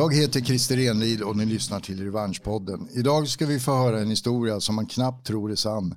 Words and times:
Jag 0.00 0.14
heter 0.14 0.40
Christer 0.40 0.78
Enlid 0.78 1.22
och 1.22 1.36
ni 1.36 1.44
lyssnar 1.46 1.80
till 1.80 2.04
Revanschpodden. 2.04 2.88
Idag 2.92 3.28
ska 3.28 3.46
vi 3.46 3.60
få 3.60 3.74
höra 3.74 4.00
en 4.00 4.10
historia 4.10 4.60
som 4.60 4.74
man 4.74 4.86
knappt 4.86 5.26
tror 5.26 5.50
är 5.50 5.56
sann. 5.56 5.94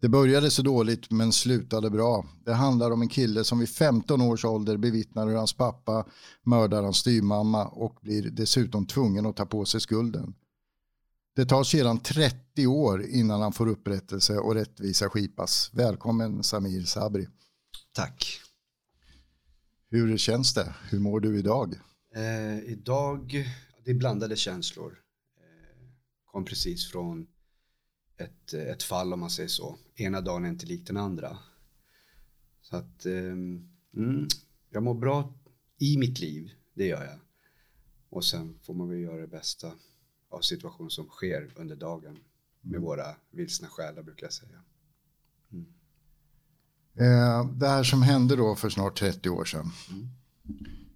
Det 0.00 0.08
började 0.08 0.50
så 0.50 0.62
dåligt 0.62 1.10
men 1.10 1.32
slutade 1.32 1.90
bra. 1.90 2.26
Det 2.44 2.52
handlar 2.52 2.90
om 2.90 3.02
en 3.02 3.08
kille 3.08 3.44
som 3.44 3.58
vid 3.58 3.68
15 3.68 4.20
års 4.20 4.44
ålder 4.44 4.76
bevittnar 4.76 5.26
hur 5.26 5.36
hans 5.36 5.52
pappa 5.52 6.06
mördar 6.42 6.82
hans 6.82 6.96
styvmamma 6.96 7.66
och 7.66 7.98
blir 8.02 8.30
dessutom 8.30 8.86
tvungen 8.86 9.26
att 9.26 9.36
ta 9.36 9.46
på 9.46 9.64
sig 9.64 9.80
skulden. 9.80 10.34
Det 11.36 11.46
tar 11.46 11.64
sedan 11.64 12.00
30 12.00 12.66
år 12.66 13.06
innan 13.06 13.40
han 13.40 13.52
får 13.52 13.68
upprättelse 13.68 14.38
och 14.38 14.54
rättvisa 14.54 15.08
skipas. 15.08 15.70
Välkommen 15.72 16.42
Samir 16.42 16.84
Sabri. 16.84 17.28
Tack. 17.94 18.40
Hur 19.90 20.16
känns 20.16 20.54
det? 20.54 20.74
Hur 20.90 21.00
mår 21.00 21.20
du 21.20 21.38
idag? 21.38 21.74
Eh, 22.14 22.58
idag, 22.58 23.46
det 23.84 23.90
är 23.90 23.94
blandade 23.94 24.36
känslor. 24.36 24.98
Eh, 25.36 25.86
kom 26.24 26.44
precis 26.44 26.90
från 26.90 27.26
ett, 28.16 28.54
ett 28.54 28.82
fall 28.82 29.12
om 29.12 29.20
man 29.20 29.30
säger 29.30 29.48
så. 29.48 29.78
Ena 29.94 30.20
dagen 30.20 30.44
är 30.44 30.48
inte 30.48 30.66
lik 30.66 30.86
den 30.86 30.96
andra. 30.96 31.38
Så 32.60 32.76
att 32.76 33.06
eh, 33.06 33.14
mm, 33.96 34.28
jag 34.70 34.82
mår 34.82 34.94
bra 34.94 35.34
i 35.78 35.98
mitt 35.98 36.20
liv, 36.20 36.50
det 36.74 36.86
gör 36.86 37.04
jag. 37.04 37.18
Och 38.08 38.24
sen 38.24 38.58
får 38.62 38.74
man 38.74 38.88
väl 38.88 38.98
göra 38.98 39.20
det 39.20 39.28
bästa 39.28 39.72
av 40.28 40.40
situationen 40.40 40.90
som 40.90 41.06
sker 41.06 41.52
under 41.56 41.76
dagen 41.76 42.18
med 42.60 42.76
mm. 42.76 42.82
våra 42.82 43.16
vilsna 43.30 43.68
själar 43.68 44.02
brukar 44.02 44.26
jag 44.26 44.32
säga. 44.32 44.62
Mm. 45.52 45.66
Eh, 46.94 47.52
det 47.52 47.68
här 47.68 47.84
som 47.84 48.02
hände 48.02 48.36
då 48.36 48.56
för 48.56 48.70
snart 48.70 48.98
30 48.98 49.28
år 49.30 49.44
sedan. 49.44 49.70
Mm. 49.90 50.08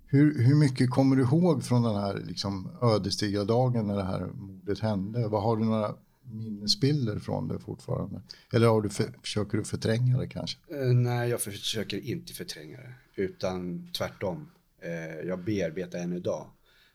Hur, 0.08 0.42
hur 0.42 0.54
mycket 0.54 0.90
kommer 0.90 1.16
du 1.16 1.22
ihåg 1.22 1.64
från 1.64 1.82
den 1.82 1.94
här 1.96 2.22
liksom, 2.26 2.70
ödesdigra 2.82 3.44
dagen 3.44 3.86
när 3.86 3.96
det 3.96 4.04
här 4.04 4.26
mordet 4.26 4.78
hände? 4.78 5.28
Vad 5.28 5.42
har 5.42 5.56
du 5.56 5.64
några 5.64 5.94
minnesbilder 6.22 7.18
från 7.18 7.48
det 7.48 7.58
fortfarande? 7.58 8.22
Eller 8.52 8.66
har 8.66 8.82
du 8.82 8.88
för, 8.88 9.14
försöker 9.22 9.58
du 9.58 9.64
förtränga 9.64 10.18
det 10.18 10.28
kanske? 10.28 10.58
Eh, 10.70 10.86
nej, 10.86 11.30
jag 11.30 11.40
försöker 11.40 11.98
inte 11.98 12.32
förtränga 12.32 12.76
det. 12.76 12.94
Utan 13.22 13.88
tvärtom. 13.92 14.50
Eh, 14.82 15.28
jag 15.28 15.44
bearbetar 15.44 15.98
än 15.98 16.12
idag 16.12 16.46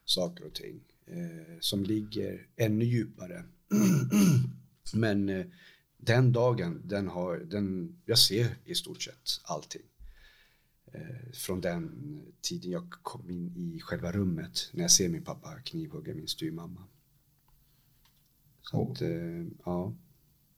saker 0.06 0.46
och 0.46 0.54
ting 0.54 0.80
eh, 1.06 1.58
som 1.60 1.84
ligger 1.84 2.48
ännu 2.56 2.86
djupare. 2.86 3.44
Men 4.94 5.30
eh, 5.30 5.46
den 5.98 6.32
dagen, 6.32 6.82
den 6.86 7.08
har, 7.08 7.38
den, 7.38 7.96
jag 8.06 8.18
ser 8.18 8.48
i 8.66 8.76
stort 8.76 9.02
sett 9.02 9.42
allting. 9.44 9.82
Eh, 10.92 11.32
från 11.34 11.62
den 11.62 11.92
tiden 12.42 12.72
jag 12.72 12.90
kom 12.90 13.30
in 13.30 13.58
i 13.58 13.80
själva 13.80 14.12
rummet 14.12 14.70
när 14.72 14.82
jag 14.82 14.92
ser 14.92 15.10
min 15.10 15.24
pappa 15.24 15.60
knivhugga 15.60 16.14
min 16.14 16.28
styvmamma. 16.28 16.84
Så 18.62 18.78
oh. 18.78 18.92
att, 18.92 19.02
eh, 19.02 19.46
ja. 19.66 19.94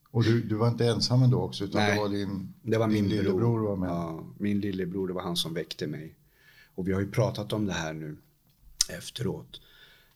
Och 0.09 0.23
du, 0.23 0.43
du 0.43 0.55
var 0.55 0.67
inte 0.67 0.87
ensam 0.87 1.23
ändå 1.23 1.41
också? 1.41 1.63
Utan 1.63 1.81
Nej, 1.81 1.95
det 1.95 2.01
var 2.01 2.09
din, 2.09 2.53
det 2.61 2.77
var 2.77 2.87
din 2.87 2.93
min 2.93 3.09
lillebror 3.09 3.59
var 3.59 3.75
med? 3.75 3.89
Ja, 3.89 4.25
min 4.37 4.59
lillebror, 4.59 5.07
det 5.07 5.13
var 5.13 5.21
han 5.21 5.37
som 5.37 5.53
väckte 5.53 5.87
mig. 5.87 6.15
Och 6.75 6.87
vi 6.87 6.93
har 6.93 6.99
ju 6.99 7.11
pratat 7.11 7.53
om 7.53 7.65
det 7.65 7.73
här 7.73 7.93
nu 7.93 8.17
efteråt. 8.89 9.61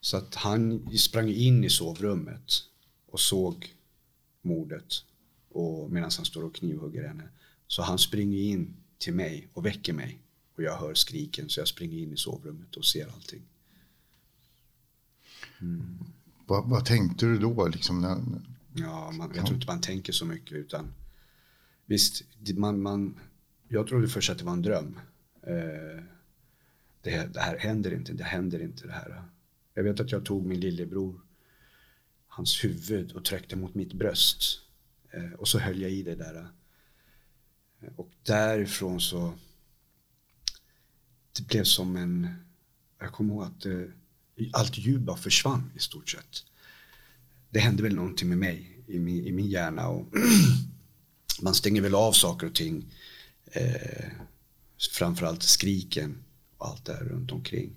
Så 0.02 0.18
att 0.18 0.36
han 0.36 0.90
sprang 0.98 1.30
in 1.30 1.64
i 1.64 1.70
sovrummet 1.70 2.52
och 3.12 3.20
såg 3.20 3.76
mordet 4.42 4.94
och 5.50 5.92
medan 5.92 6.12
han 6.18 6.26
står 6.26 6.44
och 6.44 6.56
knivhugger 6.56 7.08
henne. 7.08 7.30
Så 7.68 7.82
han 7.82 7.98
springer 7.98 8.38
in 8.38 8.76
till 8.98 9.14
mig 9.14 9.48
och 9.54 9.66
väcker 9.66 9.94
mig 9.94 10.20
och 10.56 10.64
jag 10.64 10.78
hör 10.78 10.94
skriken 10.94 11.50
så 11.50 11.60
jag 11.60 11.68
springer 11.68 11.98
in 11.98 12.14
i 12.14 12.18
sovrummet 12.18 12.76
och 12.76 12.86
ser 12.86 13.08
allting. 13.08 13.42
Mm. 15.62 15.98
Vad, 16.46 16.70
vad, 16.70 16.86
tänkte 16.86 17.26
du 17.26 17.38
då? 17.38 17.68
Liksom 17.68 18.02
när... 18.02 18.18
Ja, 18.74 19.12
man, 19.12 19.32
jag 19.36 19.46
tror 19.46 19.56
inte 19.56 19.68
man 19.68 19.82
tänker 19.82 20.14
så 20.14 20.26
mycket 20.26 20.52
utan 20.52 20.94
visst, 21.86 22.24
man, 22.56 22.82
man, 22.82 23.20
jag 23.68 23.88
trodde 23.88 24.08
först 24.08 24.30
att 24.30 24.38
det 24.38 24.46
var 24.46 24.54
en 24.54 24.62
dröm. 24.62 25.00
Eh, 25.42 26.04
det, 27.02 27.34
det, 27.34 27.40
här 27.40 27.58
händer 27.58 27.94
inte, 27.94 28.14
det 28.14 28.24
händer 28.24 28.60
inte 28.60 28.88
det 28.88 28.94
här. 28.94 29.24
Jag 29.74 29.84
vet 29.84 30.00
att 30.00 30.12
jag 30.12 30.26
tog 30.26 30.46
min 30.46 30.60
lillebror, 30.60 31.22
hans 32.28 32.64
huvud 32.64 33.12
och 33.12 33.26
tryckte 33.26 33.56
mot 33.56 33.76
mitt 33.76 33.94
bröst. 33.94 34.62
Eh, 35.12 35.34
och 35.34 35.48
så 35.48 35.60
höll 35.60 35.82
jag 35.82 35.92
i 35.92 36.04
det 36.04 36.16
där. 36.16 36.48
Eh, 37.82 37.90
och 37.96 38.10
därifrån 38.24 39.02
så, 39.02 39.34
det 41.38 41.48
blev 41.48 41.64
som 41.64 41.96
en, 41.96 42.36
jag 43.00 43.12
kommer 43.12 43.34
ihåg 43.34 43.44
att 43.44 43.66
eh, 43.66 44.52
allt 44.54 44.78
ljud 44.78 45.02
bara 45.02 45.18
försvann 45.18 45.72
i 45.76 45.80
stort 45.80 46.10
sett. 46.10 46.44
Det 47.50 47.60
hände 47.60 47.84
väl 47.84 47.96
någonting 47.96 48.30
med 48.30 48.38
mig 48.38 48.84
i 48.88 49.00
min, 49.00 49.26
i 49.26 49.32
min 49.32 49.50
hjärna 49.50 49.88
och 49.88 50.08
man 51.42 51.56
stänger 51.56 51.82
väl 51.82 51.96
av 51.96 52.12
saker 52.12 52.48
och 52.48 52.56
ting. 52.56 52.86
Eh, 53.46 54.10
framförallt 54.92 55.44
skriken 55.44 56.18
och 56.58 56.68
allt 56.68 56.86
det 56.86 56.94
här 56.94 57.04
runt 57.04 57.32
omkring. 57.32 57.70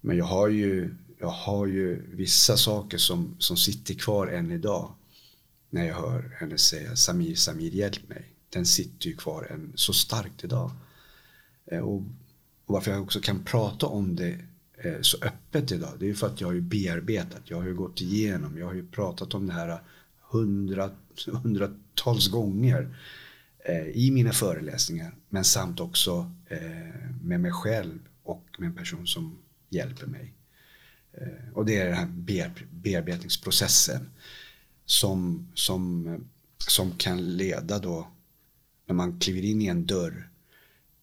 Men 0.00 0.16
jag 0.16 0.24
har 0.24 0.48
ju, 0.48 0.94
jag 1.18 1.28
har 1.28 1.66
ju 1.66 2.16
vissa 2.16 2.56
saker 2.56 2.98
som, 2.98 3.36
som 3.38 3.56
sitter 3.56 3.94
kvar 3.94 4.26
än 4.26 4.50
idag. 4.50 4.94
När 5.70 5.84
jag 5.84 5.94
hör 5.94 6.36
henne 6.40 6.58
säga 6.58 6.96
Samir, 6.96 7.34
Samir 7.34 7.70
hjälp 7.70 8.08
mig. 8.08 8.33
Den 8.54 8.66
sitter 8.66 9.06
ju 9.06 9.16
kvar 9.16 9.46
än 9.50 9.72
så 9.74 9.92
starkt 9.92 10.44
idag. 10.44 10.70
Och, 11.64 11.94
och 11.94 12.02
varför 12.66 12.90
jag 12.90 13.02
också 13.02 13.20
kan 13.20 13.44
prata 13.44 13.86
om 13.86 14.16
det 14.16 14.38
eh, 14.78 15.00
så 15.00 15.16
öppet 15.22 15.72
idag. 15.72 15.92
Det 15.98 16.04
är 16.04 16.08
ju 16.08 16.14
för 16.14 16.26
att 16.26 16.40
jag 16.40 16.48
har 16.48 16.54
ju 16.54 16.60
bearbetat. 16.60 17.42
Jag 17.44 17.56
har 17.56 17.66
ju 17.66 17.74
gått 17.74 18.00
igenom. 18.00 18.58
Jag 18.58 18.66
har 18.66 18.74
ju 18.74 18.86
pratat 18.86 19.34
om 19.34 19.46
det 19.46 19.52
här 19.52 19.78
hundra, 20.20 20.90
hundratals 21.26 22.28
gånger. 22.28 22.96
Eh, 23.58 23.86
I 23.86 24.10
mina 24.10 24.32
föreläsningar. 24.32 25.14
Men 25.28 25.44
samt 25.44 25.80
också 25.80 26.32
eh, 26.46 27.10
med 27.22 27.40
mig 27.40 27.52
själv 27.52 27.98
och 28.22 28.46
med 28.58 28.66
en 28.66 28.74
person 28.74 29.06
som 29.06 29.38
hjälper 29.68 30.06
mig. 30.06 30.34
Eh, 31.12 31.52
och 31.54 31.66
det 31.66 31.76
är 31.76 31.86
den 31.86 31.94
här 31.94 32.12
bearbetningsprocessen 32.70 34.10
som, 34.84 35.48
som, 35.54 36.16
som 36.58 36.90
kan 36.90 37.36
leda 37.36 37.78
då 37.78 38.08
när 38.86 38.94
man 38.94 39.20
kliver 39.20 39.44
in 39.44 39.62
i 39.62 39.66
en 39.66 39.86
dörr 39.86 40.30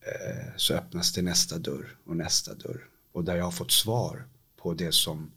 eh, 0.00 0.52
så 0.56 0.74
öppnas 0.74 1.12
det 1.12 1.22
nästa 1.22 1.58
dörr 1.58 1.96
och 2.04 2.16
nästa 2.16 2.54
dörr. 2.54 2.88
Och 3.12 3.24
där 3.24 3.36
jag 3.36 3.44
har 3.44 3.50
fått 3.50 3.72
svar 3.72 4.24
på 4.56 4.74
det 4.74 4.94
som, 4.94 5.30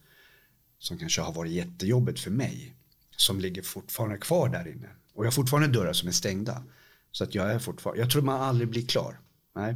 som 0.79 0.97
kanske 0.97 1.21
har 1.21 1.33
varit 1.33 1.51
jättejobbigt 1.51 2.19
för 2.19 2.31
mig. 2.31 2.75
Som 3.17 3.39
ligger 3.39 3.61
fortfarande 3.61 4.17
kvar 4.17 4.49
där 4.49 4.67
inne. 4.67 4.89
Och 5.13 5.25
jag 5.25 5.27
har 5.27 5.31
fortfarande 5.31 5.67
dörrar 5.79 5.93
som 5.93 6.07
är 6.07 6.13
stängda. 6.13 6.63
Så 7.11 7.23
att 7.23 7.35
jag 7.35 7.51
är 7.51 7.59
fortfarande, 7.59 8.01
jag 8.01 8.11
tror 8.11 8.21
man 8.21 8.41
aldrig 8.41 8.69
blir 8.69 8.85
klar. 8.85 9.19
Nej, 9.55 9.75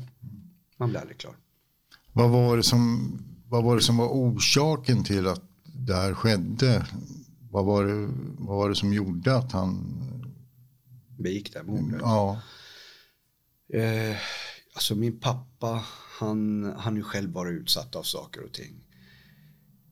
man 0.78 0.90
blir 0.90 1.00
aldrig 1.00 1.18
klar. 1.18 1.35
Vad 2.13 2.29
var 2.29 2.58
det 2.58 2.63
som 2.63 3.12
vad 3.50 3.63
var 3.63 3.75
det 3.75 3.81
som 3.81 3.97
var 3.97 4.08
orsaken 4.08 5.03
till 5.03 5.28
att 5.28 5.41
det 5.64 5.96
här 5.96 6.14
skedde? 6.14 6.85
Vad 7.52 7.66
var 7.66 7.85
det, 7.85 8.09
vad 8.38 8.58
var 8.58 8.70
det 8.70 8.76
som 8.76 8.93
gjorde 8.93 9.35
att 9.35 9.52
han 9.52 9.84
begick 11.17 11.53
det 11.53 11.64
mordet? 11.64 11.99
Ja. 12.02 12.41
Eh, 13.73 14.17
alltså 14.73 14.95
min 14.95 15.19
pappa, 15.19 15.85
han, 16.19 16.63
han 16.77 16.97
är 16.97 17.01
själv 17.01 17.29
bara 17.29 17.49
utsatt 17.49 17.95
av 17.95 18.03
saker 18.03 18.43
och 18.43 18.53
ting. 18.53 18.83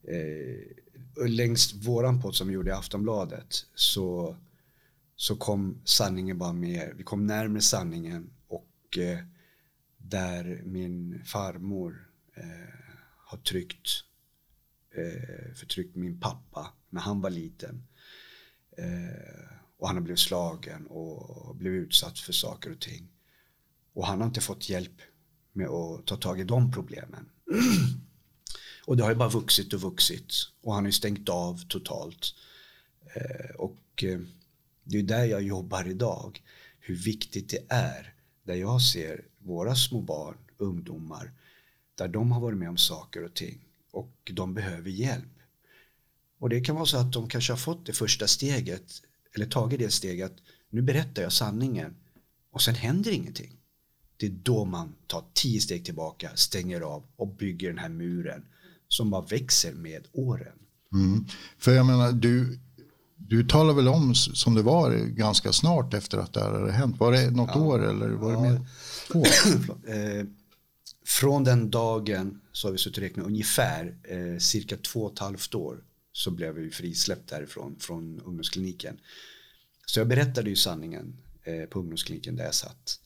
Eh, 0.04 1.28
längs 1.28 1.74
våran 1.74 2.22
podd 2.22 2.36
som 2.36 2.48
vi 2.48 2.54
gjorde 2.54 2.70
i 2.70 2.74
Aftonbladet 2.74 3.66
så, 3.76 4.38
så 5.16 5.36
kom 5.36 5.82
sanningen 5.86 6.38
bara 6.38 6.54
mer, 6.54 6.94
vi 6.98 7.04
kom 7.04 7.28
närmare 7.28 7.62
sanningen 7.62 8.30
och 8.48 8.98
eh, 8.98 9.20
där 9.98 10.62
min 10.66 11.24
farmor 11.26 12.10
eh, 12.36 12.94
har 13.18 13.38
tryckt, 13.38 13.90
eh, 14.96 15.54
förtryckt 15.56 15.96
min 15.96 16.20
pappa 16.20 16.74
när 16.90 17.02
han 17.02 17.22
var 17.22 17.30
liten. 17.30 17.88
Eh, 18.78 19.58
och 19.78 19.88
han 19.88 19.96
har 19.96 20.04
blivit 20.04 20.20
slagen 20.20 20.88
och 20.88 21.56
blivit 21.56 21.88
utsatt 21.88 22.20
för 22.20 22.34
saker 22.34 22.72
och 22.72 22.80
ting. 22.80 23.10
Och 23.98 24.08
han 24.08 24.20
har 24.22 24.28
inte 24.28 24.42
fått 24.42 24.70
hjälp 24.70 25.02
med 25.54 25.68
att 25.68 26.06
ta 26.06 26.16
tag 26.16 26.40
i 26.40 26.44
de 26.44 26.72
problemen. 26.72 27.30
och 28.86 28.98
det 28.98 29.04
har 29.04 29.10
ju 29.10 29.16
bara 29.16 29.30
vuxit 29.30 29.74
och 29.74 29.82
vuxit. 29.82 30.34
Och 30.62 30.74
han 30.74 30.84
har 30.84 30.88
ju 30.88 30.92
stängt 30.92 31.30
av 31.30 31.68
totalt. 31.68 32.36
Eh, 33.16 33.56
och 33.56 34.04
eh, 34.04 34.20
det 34.84 34.98
är 34.98 35.04
där 35.04 35.26
jag 35.26 35.42
jobbar 35.42 35.88
idag. 35.88 36.42
Hur 36.80 36.96
viktigt 36.96 37.50
det 37.50 37.66
är. 37.70 38.14
Där 38.44 38.56
jag 38.56 38.82
ser 38.82 39.26
våra 39.38 39.76
små 39.76 40.02
barn, 40.02 40.38
ungdomar 40.58 41.32
där 41.96 42.08
de 42.08 42.32
har 42.32 42.42
varit 42.42 42.58
med 42.58 42.70
om 42.70 42.78
saker 42.78 43.24
och 43.24 43.34
ting 43.34 43.60
och 43.92 44.32
de 44.34 44.54
behöver 44.54 44.90
hjälp. 44.90 45.40
Och 46.40 46.50
det 46.50 46.62
kan 46.62 46.76
vara 46.76 46.86
så 46.86 46.98
att 46.98 47.14
de 47.14 47.30
kanske 47.30 47.54
har 47.54 47.58
fått 47.58 47.86
det 47.86 47.94
första 47.94 48.28
steget 48.28 49.02
eller 49.36 49.46
tagit 49.46 49.80
det 49.80 49.92
steget 49.92 50.34
nu 50.70 50.82
berättar 50.82 51.22
jag 51.22 51.34
sanningen 51.34 51.96
och 52.52 52.62
sen 52.62 52.76
händer 52.76 53.12
ingenting. 53.12 53.58
Det 54.18 54.26
är 54.26 54.32
då 54.44 54.66
man 54.66 54.94
tar 55.08 55.24
tio 55.34 55.62
steg 55.62 55.86
tillbaka, 55.86 56.30
stänger 56.36 56.82
av 56.82 57.04
och 57.16 57.28
bygger 57.28 57.70
den 57.70 57.78
här 57.78 57.90
muren 57.90 58.46
som 58.88 59.10
bara 59.10 59.22
växer 59.22 59.74
med 59.74 60.08
åren. 60.12 60.54
Mm. 60.94 61.26
För 61.58 61.72
jag 61.72 61.86
menar, 61.86 62.12
du, 62.12 62.60
du 63.16 63.44
talar 63.44 63.74
väl 63.74 63.88
om 63.88 64.16
som 64.16 64.56
det 64.56 64.62
var 64.62 64.92
ganska 64.96 65.52
snart 65.52 65.94
efter 65.94 66.18
att 66.18 66.34
det 66.34 66.40
här 66.42 66.52
hade 66.52 66.72
hänt. 66.72 67.00
Var 67.00 67.12
det 67.12 67.32
något 67.32 67.50
ja. 67.54 67.62
år 67.62 67.90
eller 67.90 68.10
var 68.10 68.32
det 68.32 68.42
mer? 68.42 68.62
eh, 70.20 70.26
från 71.06 71.44
den 71.44 71.70
dagen 71.70 72.42
så 72.52 72.68
har 72.68 72.72
vi 72.72 72.78
suttit 72.78 72.98
och 72.98 73.04
räknat 73.04 73.26
ungefär 73.26 73.98
eh, 74.04 74.38
cirka 74.40 74.78
två 74.78 75.04
och 75.06 75.14
ett 75.14 75.20
halvt 75.20 75.56
år 75.56 75.84
så 76.12 76.32
blev 76.32 76.54
vi 76.54 76.70
frisläppt 76.70 77.30
därifrån 77.30 77.76
från 77.80 78.20
ungdomskliniken. 78.20 79.00
Så 79.86 80.00
jag 80.00 80.08
berättade 80.08 80.50
ju 80.50 80.56
sanningen 80.56 81.18
eh, 81.44 81.70
på 81.70 81.80
ungdomskliniken 81.80 82.36
där 82.36 82.44
jag 82.44 82.56
satt. 82.56 83.00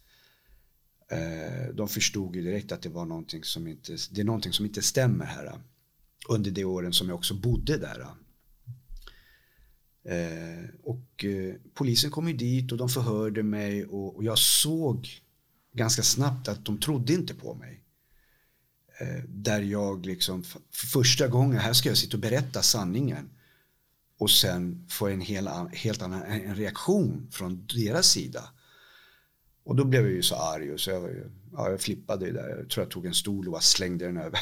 Eh, 1.12 1.74
de 1.74 1.88
förstod 1.88 2.36
ju 2.36 2.42
direkt 2.42 2.72
att 2.72 2.82
det 2.82 2.90
var 2.90 3.06
någonting 3.06 3.44
som 3.44 3.68
inte, 3.68 3.98
det 4.12 4.22
är 4.22 4.26
någonting 4.26 4.54
som 4.54 4.66
inte 4.66 4.82
stämmer 4.82 5.26
här. 5.26 5.60
Under 6.30 6.52
de 6.52 6.66
åren 6.66 6.94
som 6.94 7.10
jag 7.10 7.16
också 7.16 7.34
bodde 7.34 7.78
där. 7.78 8.08
Eh, 10.04 10.70
och 10.84 11.26
eh, 11.26 11.56
polisen 11.74 12.12
kom 12.12 12.28
ju 12.28 12.34
dit 12.34 12.72
och 12.72 12.78
de 12.78 12.90
förhörde 12.90 13.44
mig 13.44 13.86
och, 13.86 14.16
och, 14.16 14.24
jag 14.24 14.40
såg 14.40 15.08
ganska 15.74 16.04
snabbt 16.04 16.48
att 16.48 16.66
de 16.66 16.80
trodde 16.80 17.14
inte 17.14 17.34
på 17.34 17.54
mig. 17.54 17.84
Eh, 19.00 19.24
där 19.28 19.62
jag 19.62 20.06
liksom 20.06 20.44
för 20.44 20.62
första 20.72 21.28
gången, 21.28 21.60
här 21.60 21.74
ska 21.74 21.90
jag 21.90 21.98
sitta 21.98 22.18
och 22.18 22.22
berätta 22.22 22.62
sanningen. 22.62 23.30
Och 24.18 24.32
sen 24.32 24.88
få 24.90 25.08
en 25.08 25.22
hel, 25.22 25.48
helt 25.74 26.02
annan 26.02 26.22
en 26.24 26.56
reaktion 26.56 27.28
från 27.32 27.68
deras 27.68 28.08
sida. 28.08 28.50
Och 29.64 29.76
då 29.76 29.86
blev 29.86 30.02
jag 30.02 30.12
ju 30.12 30.24
så 30.24 30.36
arg 30.36 30.74
och 30.74 30.80
så 30.80 30.90
jag, 30.90 31.10
ja, 31.54 31.70
jag 31.70 31.82
flippade 31.82 32.26
ju 32.26 32.34
där. 32.34 32.50
Jag 32.50 32.70
tror 32.70 32.86
jag 32.86 32.92
tog 32.92 33.06
en 33.06 33.14
stol 33.14 33.48
och 33.48 33.64
slängde 33.64 34.06
den 34.06 34.18
över. 34.18 34.40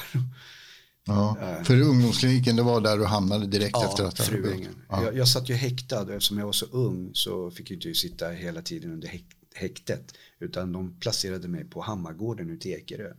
Ja, 1.06 1.38
eh. 1.42 1.64
för 1.64 1.82
ungdomskliniken 1.82 2.56
det 2.56 2.64
var 2.64 2.82
där 2.82 2.98
du 2.98 3.06
hamnade 3.06 3.48
direkt 3.48 3.72
ja, 3.74 3.90
efter 3.90 4.04
att 4.04 4.20
Fruängen. 4.20 4.76
Ja. 4.90 5.04
Jag, 5.04 5.18
jag 5.18 5.28
satt 5.28 5.50
ju 5.50 5.54
häktad 5.54 6.02
och 6.02 6.14
eftersom 6.14 6.38
jag 6.38 6.46
var 6.46 6.54
så 6.54 6.66
ung 6.66 7.10
så 7.14 7.52
fick 7.52 7.72
jag 7.72 7.76
inte 7.76 7.94
sitta 7.94 8.30
hela 8.30 8.62
tiden 8.62 8.92
under 8.92 9.22
häktet. 9.56 10.14
Utan 10.40 10.72
de 10.72 11.00
placerade 11.00 11.48
mig 11.48 11.66
på 11.66 11.82
Hammargården 11.82 12.50
ute 12.50 12.70
i 12.70 12.74
Ekerö. 12.74 13.14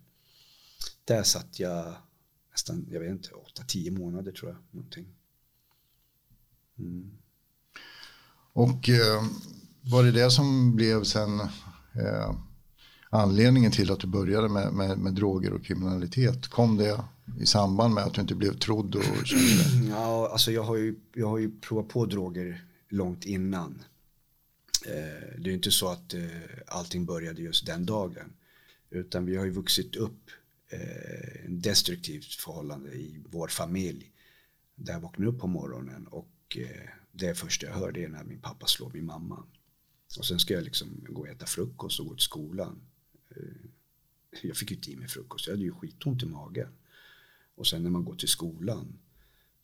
Där 1.05 1.23
satt 1.23 1.61
jag 1.61 1.94
nästan, 2.53 2.87
jag 2.91 3.00
vet 3.00 3.11
inte, 3.11 3.31
8-10 3.67 3.91
månader 3.91 4.32
tror 4.32 4.50
jag. 4.50 4.58
Någonting. 4.70 5.06
Mm. 6.79 7.11
Och 8.53 8.88
eh, 8.88 9.25
var 9.81 10.05
det 10.05 10.12
det 10.12 10.31
som 10.31 10.76
blev 10.76 11.05
sen 11.05 11.41
eh, 11.94 12.34
anledningen 13.10 13.72
till 13.72 13.92
att 13.92 14.00
du 14.00 14.06
började 14.06 14.48
med, 14.48 14.72
med, 14.72 14.98
med, 14.98 15.14
droger 15.14 15.52
och 15.52 15.64
kriminalitet? 15.64 16.48
Kom 16.48 16.76
det 16.76 17.04
i 17.40 17.46
samband 17.46 17.94
med 17.94 18.04
att 18.04 18.14
du 18.14 18.20
inte 18.20 18.34
blev 18.34 18.58
trodd? 18.58 18.94
Och 18.94 19.04
ja, 19.90 20.28
alltså 20.32 20.52
jag 20.52 20.62
har, 20.62 20.76
ju, 20.76 20.96
jag 21.14 21.28
har 21.28 21.38
ju 21.38 21.60
provat 21.60 21.88
på 21.88 22.06
droger 22.06 22.64
långt 22.88 23.25
innan. 23.25 23.82
Eh, 24.87 25.38
det 25.38 25.50
är 25.50 25.54
inte 25.54 25.70
så 25.70 25.88
att 25.88 26.14
eh, 26.14 26.20
allting 26.66 27.06
började 27.06 27.42
just 27.42 27.66
den 27.66 27.87
dagen. 27.87 28.32
Utan 28.90 29.26
vi 29.26 29.36
har 29.36 29.44
ju 29.44 29.50
vuxit 29.50 29.96
upp 29.96 30.31
eh, 30.69 31.44
en 31.44 31.60
destruktivt 31.60 32.34
förhållande 32.34 32.90
i 32.90 33.25
vår 33.31 33.48
familj. 33.48 34.12
Där 34.75 34.93
jag 34.93 35.00
vaknar 35.00 35.26
upp 35.26 35.40
på 35.40 35.46
morgonen 35.46 36.06
och 36.06 36.56
eh, 36.56 36.88
det 37.12 37.34
första 37.34 37.66
jag 37.66 37.75
hör 37.75 37.93
det 37.93 38.04
är 38.04 38.08
när 38.08 38.25
min 38.25 38.40
pappa 38.40 38.66
slår 38.66 38.90
min 38.94 39.06
mamma. 39.06 39.44
Och 40.18 40.24
sen 40.24 40.38
ska 40.38 40.54
jag 40.54 40.64
liksom 40.64 41.04
gå 41.08 41.20
och 41.20 41.28
äta 41.28 41.46
frukost 41.46 42.00
och 42.00 42.06
gå 42.06 42.14
till 42.14 42.24
skolan. 42.24 42.80
Eh, 43.30 43.70
jag 44.42 44.56
fick 44.56 44.70
ju 44.70 44.76
inte 44.76 44.90
i 44.90 44.96
mig 44.96 45.08
frukost, 45.08 45.46
jag 45.46 45.54
hade 45.54 45.64
ju 45.64 45.72
skitont 45.72 46.22
i 46.22 46.26
magen. 46.26 46.68
Och 47.54 47.66
sen 47.66 47.82
när 47.82 47.90
man 47.90 48.04
går 48.04 48.14
till 48.14 48.28
skolan 48.28 48.98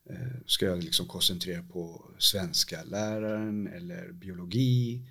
eh, 0.05 0.41
ska 0.47 0.67
jag 0.67 0.83
liksom 0.83 1.07
koncentrera 1.07 1.63
på 1.63 2.11
svenska 2.19 2.85
läraren 2.85 3.67
eller 3.67 4.13
biologi. 4.13 5.03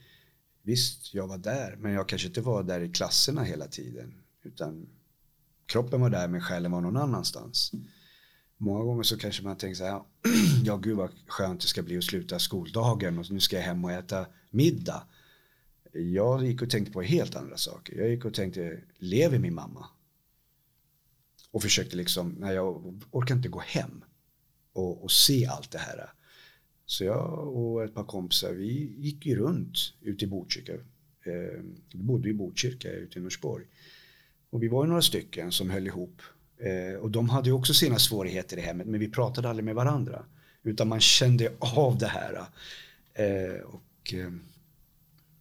Visst, 0.61 1.13
jag 1.13 1.27
var 1.27 1.37
där, 1.37 1.75
men 1.75 1.91
jag 1.91 2.09
kanske 2.09 2.27
inte 2.27 2.41
var 2.41 2.63
där 2.63 2.81
i 2.81 2.89
klasserna 2.89 3.43
hela 3.43 3.67
tiden. 3.67 4.13
Utan 4.43 4.87
kroppen 5.65 6.01
var 6.01 6.09
där, 6.09 6.27
men 6.27 6.41
själen 6.41 6.71
var 6.71 6.81
någon 6.81 6.97
annanstans. 6.97 7.71
Många 8.57 8.83
gånger 8.83 9.03
så 9.03 9.17
kanske 9.17 9.43
man 9.43 9.57
tänker 9.57 9.75
så 9.75 9.83
här, 9.83 10.01
ja 10.63 10.77
gud 10.77 10.97
vad 10.97 11.11
skönt 11.27 11.61
det 11.61 11.67
ska 11.67 11.83
bli 11.83 11.97
att 11.97 12.03
sluta 12.03 12.39
skoldagen 12.39 13.19
och 13.19 13.31
nu 13.31 13.39
ska 13.39 13.55
jag 13.55 13.63
hem 13.63 13.85
och 13.85 13.91
äta 13.91 14.25
middag. 14.49 15.07
Jag 15.95 16.45
gick 16.45 16.61
och 16.61 16.69
tänkte 16.69 16.91
på 16.91 17.01
helt 17.01 17.35
andra 17.35 17.57
saker. 17.57 17.97
Jag 17.97 18.09
gick 18.09 18.25
och 18.25 18.33
tänkte, 18.33 18.81
lever 18.97 19.39
min 19.39 19.53
mamma? 19.53 19.85
Och 21.51 21.61
försökte 21.61 21.97
liksom, 21.97 22.35
nej 22.39 22.55
jag 22.55 23.01
orkar 23.11 23.35
inte 23.35 23.49
gå 23.49 23.59
hem 23.59 24.03
och, 24.73 25.03
och 25.03 25.11
se 25.11 25.45
allt 25.45 25.71
det 25.71 25.77
här. 25.77 26.09
Så 26.85 27.03
jag 27.03 27.47
och 27.57 27.83
ett 27.83 27.93
par 27.93 28.03
kompisar, 28.03 28.53
vi 28.53 28.95
gick 28.97 29.25
ju 29.25 29.35
runt 29.35 29.77
ute 30.01 30.25
i 30.25 30.27
Botkyrka. 30.27 30.73
Eh, 30.73 31.61
vi 31.93 32.03
bodde 32.03 32.29
i 32.29 32.33
Botkyrka 32.33 32.91
ute 32.91 33.19
i 33.19 33.21
Norsborg. 33.21 33.65
Och 34.49 34.63
vi 34.63 34.67
var 34.67 34.83
ju 34.83 34.87
några 34.87 35.01
stycken 35.01 35.51
som 35.51 35.69
höll 35.69 35.87
ihop. 35.87 36.21
Eh, 36.57 36.99
och 36.99 37.11
de 37.11 37.29
hade 37.29 37.49
ju 37.49 37.53
också 37.53 37.73
sina 37.73 37.99
svårigheter 37.99 38.57
i 38.57 38.61
hemmet, 38.61 38.87
men 38.87 38.99
vi 38.99 39.11
pratade 39.11 39.49
aldrig 39.49 39.65
med 39.65 39.75
varandra. 39.75 40.25
Utan 40.63 40.87
man 40.87 40.99
kände 40.99 41.51
av 41.59 41.97
det 41.97 42.07
här. 42.07 42.45
Eh, 43.13 43.61
och 43.61 44.13
eh, 44.13 44.31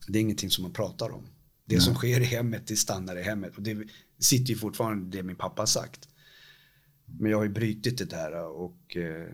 det 0.08 0.18
är 0.18 0.20
ingenting 0.20 0.50
som 0.50 0.62
man 0.62 0.72
pratar 0.72 1.10
om. 1.10 1.26
Det 1.64 1.74
Nej. 1.74 1.84
som 1.84 1.94
sker 1.94 2.20
i 2.20 2.24
hemmet, 2.24 2.66
det 2.66 2.76
stannar 2.76 3.16
i 3.16 3.22
hemmet. 3.22 3.56
Och 3.56 3.62
det 3.62 3.86
sitter 4.18 4.50
ju 4.52 4.58
fortfarande 4.58 5.16
det 5.16 5.22
min 5.22 5.36
pappa 5.36 5.62
har 5.62 5.66
sagt. 5.66 6.08
Men 7.06 7.30
jag 7.30 7.38
har 7.38 7.44
ju 7.44 7.50
brutit 7.50 7.98
det 7.98 8.04
där 8.04 8.44
och 8.44 8.96
eh, 8.96 9.28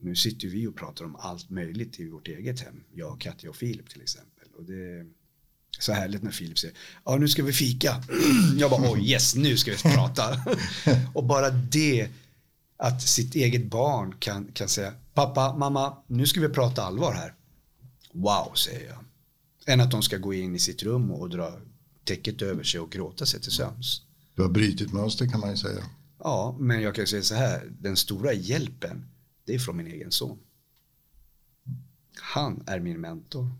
nu 0.00 0.16
sitter 0.16 0.48
vi 0.48 0.66
och 0.66 0.76
pratar 0.76 1.04
om 1.04 1.16
allt 1.16 1.50
möjligt 1.50 2.00
i 2.00 2.08
vårt 2.08 2.28
eget 2.28 2.60
hem. 2.60 2.84
Jag, 2.94 3.20
Katja 3.20 3.50
och 3.50 3.56
Filip 3.56 3.88
till 3.88 4.02
exempel. 4.02 4.48
Och 4.56 4.64
det 4.64 4.98
är 4.98 5.06
så 5.78 5.92
härligt 5.92 6.22
när 6.22 6.30
Filip 6.30 6.58
säger, 6.58 6.76
ja 7.04 7.16
nu 7.16 7.28
ska 7.28 7.42
vi 7.42 7.52
fika. 7.52 8.02
jag 8.56 8.70
bara, 8.70 8.92
oj 8.92 9.10
yes, 9.10 9.34
nu 9.34 9.56
ska 9.56 9.70
vi 9.70 9.76
prata. 9.76 10.40
och 11.14 11.24
bara 11.24 11.50
det, 11.50 12.08
att 12.76 13.02
sitt 13.02 13.34
eget 13.34 13.66
barn 13.66 14.14
kan, 14.18 14.52
kan 14.52 14.68
säga, 14.68 14.94
pappa, 15.14 15.56
mamma, 15.56 15.96
nu 16.06 16.26
ska 16.26 16.40
vi 16.40 16.48
prata 16.48 16.82
allvar 16.82 17.12
här. 17.12 17.34
Wow, 18.12 18.54
säger 18.54 18.88
jag. 18.88 18.98
Än 19.66 19.80
att 19.80 19.90
de 19.90 20.02
ska 20.02 20.18
gå 20.18 20.34
in 20.34 20.54
i 20.54 20.58
sitt 20.58 20.82
rum 20.82 21.10
och 21.10 21.30
dra 21.30 21.58
täcket 22.04 22.42
över 22.42 22.64
sig 22.64 22.80
och 22.80 22.90
gråta 22.90 23.26
sig 23.26 23.40
till 23.40 23.52
sömns. 23.52 24.02
Du 24.34 24.42
har 24.42 24.48
brutit 24.48 24.92
mönster 24.92 25.26
kan 25.26 25.40
man 25.40 25.50
ju 25.50 25.56
säga. 25.56 25.84
Ja, 26.18 26.56
men 26.58 26.82
jag 26.82 26.94
kan 26.94 27.06
säga 27.06 27.22
så 27.22 27.34
här. 27.34 27.72
Den 27.80 27.96
stora 27.96 28.32
hjälpen, 28.32 29.06
det 29.44 29.54
är 29.54 29.58
från 29.58 29.76
min 29.76 29.86
egen 29.86 30.10
son. 30.10 30.38
Han 32.20 32.62
är 32.66 32.80
min 32.80 33.00
mentor. 33.00 33.50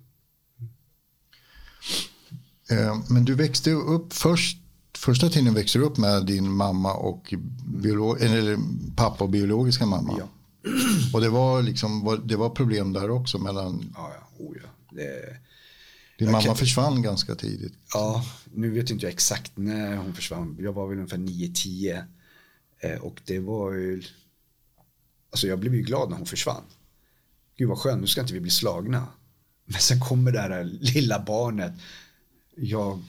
Eh, 2.70 3.02
men 3.08 3.24
du 3.24 3.34
växte 3.34 3.70
upp 3.70 4.12
först, 4.12 4.58
första 4.98 5.28
tiden 5.28 5.54
växte 5.54 5.78
du 5.78 5.84
upp 5.84 5.96
med 5.96 6.26
din 6.26 6.52
mamma 6.52 6.94
och 6.94 7.34
biolog, 7.64 8.20
eller 8.20 8.58
pappa 8.96 9.24
och 9.24 9.30
biologiska 9.30 9.86
mamma. 9.86 10.14
Ja. 10.18 10.28
Och 11.12 11.20
det 11.20 11.28
var, 11.28 11.62
liksom, 11.62 12.20
det 12.24 12.36
var 12.36 12.50
problem 12.50 12.92
där 12.92 13.10
också 13.10 13.38
mellan... 13.38 13.92
Ja, 13.94 14.12
ja. 14.14 14.44
Oh, 14.44 14.56
ja. 14.62 14.68
Det, 14.96 15.36
din 16.20 16.30
mamma 16.30 16.44
kan... 16.44 16.56
försvann 16.56 17.02
ganska 17.02 17.34
tidigt. 17.34 17.72
Ja, 17.94 18.24
nu 18.54 18.70
vet 18.70 18.90
inte 18.90 19.06
jag 19.06 19.12
exakt 19.12 19.52
när 19.56 19.96
hon 19.96 20.14
försvann. 20.14 20.56
Jag 20.60 20.72
var 20.72 20.86
väl 20.86 20.98
ungefär 20.98 21.18
9-10. 21.18 22.04
Eh, 22.78 22.98
och 22.98 23.20
det 23.24 23.38
var 23.38 23.72
ju... 23.72 24.02
Alltså 25.30 25.46
jag 25.46 25.58
blev 25.58 25.74
ju 25.74 25.82
glad 25.82 26.10
när 26.10 26.16
hon 26.16 26.26
försvann. 26.26 26.62
Gud 27.56 27.68
vad 27.68 27.78
skönt, 27.78 28.00
nu 28.00 28.06
ska 28.06 28.20
inte 28.20 28.32
vi 28.32 28.40
bli 28.40 28.50
slagna. 28.50 29.06
Men 29.64 29.80
sen 29.80 30.00
kommer 30.00 30.32
det 30.32 30.40
här 30.40 30.64
lilla 30.64 31.24
barnet. 31.24 31.72
Jag, 32.56 33.02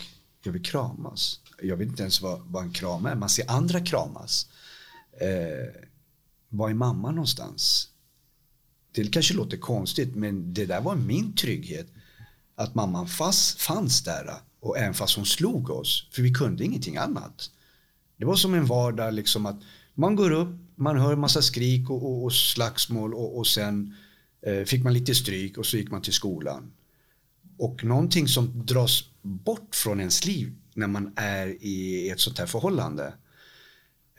jag 0.43 0.51
vill 0.51 0.63
kramas. 0.63 1.39
Jag 1.61 1.77
vet 1.77 1.87
inte 1.87 2.03
ens 2.03 2.21
vad, 2.21 2.41
vad 2.41 2.63
en 2.63 2.71
kram 2.71 3.05
är. 3.05 3.15
Man 3.15 3.29
ser 3.29 3.51
andra 3.51 3.79
kramas. 3.79 4.47
Eh, 5.21 5.81
var 6.49 6.69
är 6.69 6.73
mamma 6.73 7.11
någonstans? 7.11 7.87
Det 8.91 9.07
kanske 9.07 9.33
låter 9.33 9.57
konstigt 9.57 10.15
men 10.15 10.53
det 10.53 10.65
där 10.65 10.81
var 10.81 10.95
min 10.95 11.35
trygghet 11.35 11.87
att 12.61 12.75
mamman 12.75 13.07
fast, 13.07 13.61
fanns 13.61 14.03
där 14.03 14.33
och 14.59 14.77
även 14.77 14.93
fast 14.93 15.15
hon 15.15 15.25
slog 15.25 15.69
oss, 15.69 16.07
för 16.11 16.21
vi 16.21 16.33
kunde 16.33 16.63
ingenting 16.63 16.97
annat. 16.97 17.49
Det 18.17 18.25
var 18.25 18.35
som 18.35 18.53
en 18.53 18.65
vardag 18.65 19.13
liksom 19.13 19.45
att 19.45 19.59
man 19.93 20.15
går 20.15 20.31
upp, 20.31 20.55
man 20.75 20.97
hör 20.97 21.15
massa 21.15 21.41
skrik 21.41 21.89
och, 21.89 22.03
och, 22.03 22.23
och 22.23 22.33
slagsmål 22.33 23.13
och, 23.13 23.37
och 23.37 23.47
sen 23.47 23.95
eh, 24.45 24.63
fick 24.63 24.83
man 24.83 24.93
lite 24.93 25.15
stryk 25.15 25.57
och 25.57 25.65
så 25.65 25.77
gick 25.77 25.91
man 25.91 26.01
till 26.01 26.13
skolan. 26.13 26.71
Och 27.57 27.83
någonting 27.83 28.27
som 28.27 28.65
dras 28.65 29.03
bort 29.21 29.75
från 29.75 29.99
ens 29.99 30.25
liv 30.25 30.55
när 30.73 30.87
man 30.87 31.13
är 31.15 31.47
i 31.47 32.09
ett 32.09 32.19
sånt 32.19 32.39
här 32.39 32.45
förhållande, 32.45 33.13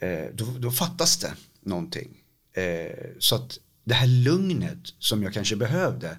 eh, 0.01 0.35
då, 0.35 0.45
då, 0.59 0.71
fattas 0.71 1.17
det 1.17 1.33
någonting. 1.61 2.17
Eh, 2.53 3.09
så 3.19 3.35
att 3.35 3.59
det 3.83 3.93
här 3.93 4.07
lugnet 4.07 4.93
som 4.99 5.23
jag 5.23 5.33
kanske 5.33 5.55
behövde, 5.55 6.17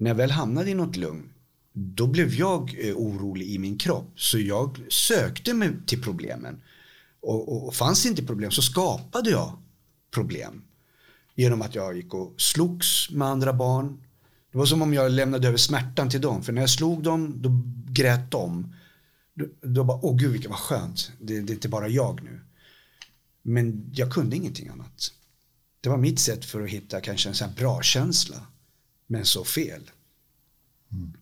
när 0.00 0.10
jag 0.10 0.14
väl 0.14 0.30
hamnade 0.30 0.70
i 0.70 0.74
något 0.74 0.96
lugn, 0.96 1.32
då 1.72 2.06
blev 2.06 2.34
jag 2.34 2.76
eh, 2.78 2.94
orolig 2.96 3.46
i 3.46 3.58
min 3.58 3.78
kropp. 3.78 4.12
Så 4.16 4.38
jag 4.38 4.78
sökte 4.88 5.54
mig 5.54 5.70
till 5.86 6.02
problemen. 6.02 6.62
Och, 7.20 7.48
och, 7.48 7.66
och 7.66 7.74
fanns 7.74 8.06
inte 8.06 8.26
problem 8.26 8.50
så 8.50 8.62
skapade 8.62 9.30
jag 9.30 9.58
problem. 10.10 10.62
Genom 11.34 11.62
att 11.62 11.74
jag 11.74 11.96
gick 11.96 12.14
och 12.14 12.34
slogs 12.36 13.10
med 13.10 13.28
andra 13.28 13.52
barn. 13.52 14.02
Det 14.52 14.58
var 14.58 14.66
som 14.66 14.82
om 14.82 14.94
jag 14.94 15.12
lämnade 15.12 15.48
över 15.48 15.58
smärtan 15.58 16.10
till 16.10 16.20
dem. 16.20 16.42
För 16.42 16.52
när 16.52 16.62
jag 16.62 16.70
slog 16.70 17.02
dem, 17.02 17.42
då 17.42 17.62
grät 17.92 18.30
de. 18.30 18.74
Då, 19.34 19.46
då 19.60 19.84
bara, 19.84 19.98
åh 20.02 20.16
gud 20.16 20.32
vilket 20.32 20.50
var 20.50 20.56
skönt. 20.56 21.12
Det, 21.18 21.40
det 21.40 21.52
är 21.52 21.54
inte 21.54 21.68
bara 21.68 21.88
jag 21.88 22.22
nu. 22.22 22.40
Men 23.42 23.90
jag 23.94 24.12
kunde 24.12 24.36
ingenting 24.36 24.68
annat. 24.68 25.12
Det 25.80 25.88
var 25.88 25.96
mitt 25.96 26.18
sätt 26.18 26.44
för 26.44 26.62
att 26.62 26.70
hitta 26.70 27.00
kanske 27.00 27.28
en 27.28 27.34
sån 27.34 27.48
här 27.48 27.56
bra 27.56 27.82
känsla. 27.82 28.36
Men 29.10 29.24
så 29.24 29.44
fel. 29.44 29.90
Mm. 30.92 31.12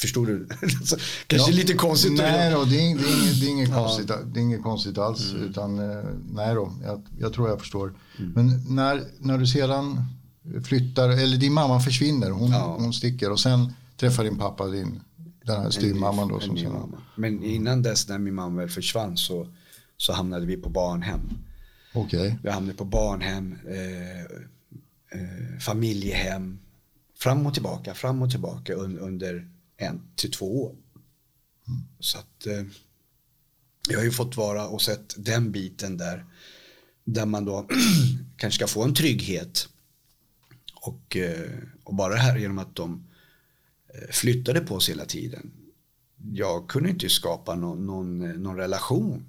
Förstår 0.00 0.26
du? 0.26 0.48
Kanske 1.26 1.50
ja, 1.50 1.56
lite 1.56 1.74
konstigt. 1.74 2.12
Nej 2.12 2.52
då, 2.52 2.64
det, 2.64 2.76
är, 2.76 2.78
det, 2.78 2.78
är 2.78 2.88
inget, 2.88 3.40
det, 3.40 3.46
är 3.46 3.50
inget 3.50 3.74
konstigt, 3.74 4.08
det 4.08 4.40
är 4.40 4.42
inget 4.42 4.62
konstigt 4.62 4.98
alls. 4.98 5.32
Mm. 5.32 5.42
Utan, 5.42 5.78
eh, 5.78 6.04
nej 6.30 6.54
då, 6.54 6.72
jag, 6.84 7.02
jag, 7.18 7.32
tror 7.32 7.48
jag 7.48 7.60
förstår. 7.60 7.94
Mm. 8.18 8.32
Men 8.32 8.74
när, 8.74 9.04
när 9.18 9.38
du 9.38 9.46
sedan 9.46 10.04
flyttar, 10.64 11.08
eller 11.08 11.36
din 11.36 11.52
mamma 11.52 11.80
försvinner, 11.80 12.30
hon, 12.30 12.50
ja. 12.50 12.76
hon 12.78 12.92
sticker 12.92 13.32
och 13.32 13.40
sen 13.40 13.72
träffar 13.96 14.24
din 14.24 14.38
pappa 14.38 14.66
din, 14.66 15.00
den 15.44 15.62
här 15.62 15.70
styvmamman 15.70 16.28
då. 16.28 16.40
Som 16.40 16.58
sen, 16.58 16.96
Men 17.16 17.44
innan 17.44 17.82
dess 17.82 18.08
när 18.08 18.18
min 18.18 18.34
mamma 18.34 18.60
väl 18.60 18.68
försvann 18.68 19.16
så, 19.16 19.46
så 19.96 20.12
hamnade 20.12 20.46
vi 20.46 20.56
på 20.56 20.68
barnhem. 20.68 21.20
Okay. 21.94 22.34
Vi 22.42 22.50
hamnade 22.50 22.78
på 22.78 22.84
barnhem, 22.84 23.58
eh, 23.68 24.36
eh, 25.16 25.58
familjehem, 25.58 26.58
fram 27.18 27.46
och 27.46 27.54
tillbaka, 27.54 27.94
fram 27.94 28.22
och 28.22 28.30
tillbaka 28.30 28.74
un, 28.74 28.98
under 28.98 29.50
en 29.76 30.02
till 30.16 30.32
två 30.32 30.64
år. 30.64 30.70
Mm. 31.68 31.80
Så 32.00 32.18
att 32.18 32.46
eh, 32.46 32.62
jag 33.88 33.98
har 33.98 34.04
ju 34.04 34.10
fått 34.10 34.36
vara 34.36 34.66
och 34.66 34.82
sett 34.82 35.14
den 35.16 35.52
biten 35.52 35.96
där, 35.96 36.24
där 37.04 37.26
man 37.26 37.44
då 37.44 37.66
kanske 38.36 38.58
ska 38.58 38.66
få 38.66 38.84
en 38.84 38.94
trygghet. 38.94 39.68
Och, 40.74 41.16
eh, 41.16 41.52
och 41.84 41.94
bara 41.94 42.14
det 42.14 42.20
här 42.20 42.38
genom 42.38 42.58
att 42.58 42.74
de 42.74 43.06
eh, 43.94 44.10
flyttade 44.10 44.60
på 44.60 44.80
sig 44.80 44.94
hela 44.94 45.04
tiden. 45.04 45.52
Jag 46.32 46.68
kunde 46.68 46.90
inte 46.90 47.08
skapa 47.08 47.54
någon, 47.54 47.86
någon, 47.86 48.18
någon 48.18 48.56
relation. 48.56 49.26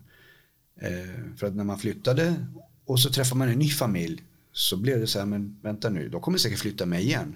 Eh, 0.81 1.37
för 1.37 1.47
att 1.47 1.55
när 1.55 1.63
man 1.63 1.79
flyttade 1.79 2.45
och 2.85 2.99
så 2.99 3.09
träffar 3.09 3.35
man 3.35 3.49
en 3.49 3.59
ny 3.59 3.69
familj 3.69 4.23
så 4.57 4.77
blev 4.77 4.99
det 4.99 5.07
så 5.07 5.19
här, 5.19 5.25
men 5.25 5.59
vänta 5.61 5.89
nu, 5.89 6.09
de 6.09 6.21
kommer 6.21 6.37
säkert 6.37 6.59
flytta 6.59 6.85
mig 6.85 7.03
igen. 7.03 7.35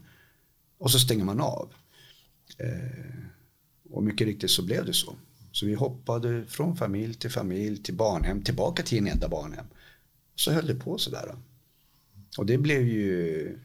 Och 0.77 0.91
så 0.91 0.99
stänger 0.99 1.25
man 1.25 1.41
av. 1.41 1.73
Eh, 2.57 3.23
och 3.89 4.03
mycket 4.03 4.27
riktigt 4.27 4.51
så 4.51 4.65
blev 4.65 4.85
det 4.85 4.93
så. 4.93 5.15
Så 5.51 5.65
vi 5.65 5.73
hoppade 5.73 6.45
från 6.45 6.77
familj 6.77 7.13
till 7.13 7.29
familj 7.29 7.83
till 7.83 7.93
barnhem, 7.93 8.41
tillbaka 8.41 8.83
till 8.83 8.97
en 8.97 9.07
enda 9.07 9.29
barnhem. 9.29 9.65
Så 10.35 10.51
höll 10.51 10.67
det 10.67 10.75
på 10.75 10.97
sådär. 10.97 11.35
Och 12.37 12.45
det 12.45 12.57
blev 12.57 12.87
ju 12.87 13.59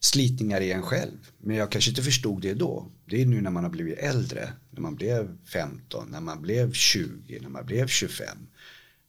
slitningar 0.00 0.60
i 0.60 0.72
en 0.72 0.82
själv. 0.82 1.30
Men 1.38 1.56
jag 1.56 1.72
kanske 1.72 1.90
inte 1.90 2.02
förstod 2.02 2.42
det 2.42 2.54
då. 2.54 2.90
Det 3.04 3.22
är 3.22 3.26
nu 3.26 3.40
när 3.40 3.50
man 3.50 3.64
har 3.64 3.70
blivit 3.70 3.98
äldre. 3.98 4.52
När 4.70 4.80
man 4.80 4.94
blev 4.96 5.38
15, 5.44 6.08
när 6.10 6.20
man 6.20 6.42
blev 6.42 6.72
20, 6.72 7.40
när 7.40 7.48
man 7.48 7.66
blev 7.66 7.86
25. 7.86 8.26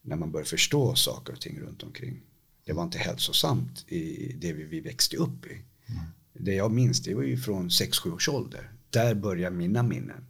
När 0.02 0.16
man 0.16 0.32
börjar 0.32 0.46
förstå 0.46 0.96
saker 0.96 1.34
och 1.34 1.42
ting 1.42 1.60
runt 1.60 1.84
omkring. 1.84 2.22
Det 2.68 2.74
var 2.74 2.84
inte 2.84 2.98
hälsosamt 2.98 3.86
i 3.88 4.34
det 4.42 4.54
vi 4.54 4.80
växte 4.80 5.18
upp 5.18 5.46
i. 5.46 5.54
Mm. 5.54 6.04
Det 6.34 6.54
jag 6.54 6.72
minns 6.72 7.00
det 7.00 7.16
var 7.16 7.24
ju 7.24 7.38
från 7.38 7.70
6-7 7.70 8.14
års 8.14 8.30
ålder. 8.30 8.72
Där 8.90 9.16
börjar 9.16 9.52
mina 9.52 9.84
minnen. 9.84 10.28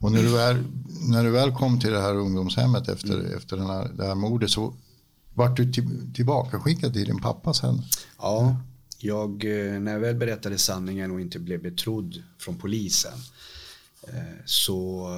Och 0.00 0.12
när 0.12 0.22
du, 0.22 0.28
väl, 0.28 0.64
när 1.10 1.24
du 1.24 1.30
väl 1.30 1.52
kom 1.52 1.80
till 1.80 1.90
det 1.90 2.00
här 2.00 2.14
ungdomshemmet 2.14 2.88
efter, 2.88 3.14
mm. 3.14 3.36
efter 3.36 3.56
den 3.56 3.66
här, 3.66 3.88
det 3.88 4.06
här 4.06 4.14
mordet 4.14 4.50
så 4.50 4.74
vart 5.34 5.56
du 5.56 5.72
till, 5.72 6.14
tillbaka 6.14 6.60
skickad 6.60 6.92
till 6.92 7.04
din 7.04 7.20
pappa 7.20 7.54
sen? 7.54 7.82
Ja, 8.18 8.56
jag, 8.98 9.44
eh, 9.44 9.80
när 9.80 9.92
jag 9.92 10.00
väl 10.00 10.16
berättade 10.16 10.58
sanningen 10.58 11.10
och 11.10 11.20
inte 11.20 11.38
blev 11.38 11.62
betrodd 11.62 12.22
från 12.38 12.58
polisen 12.58 13.18
eh, 14.08 14.42
så 14.44 15.08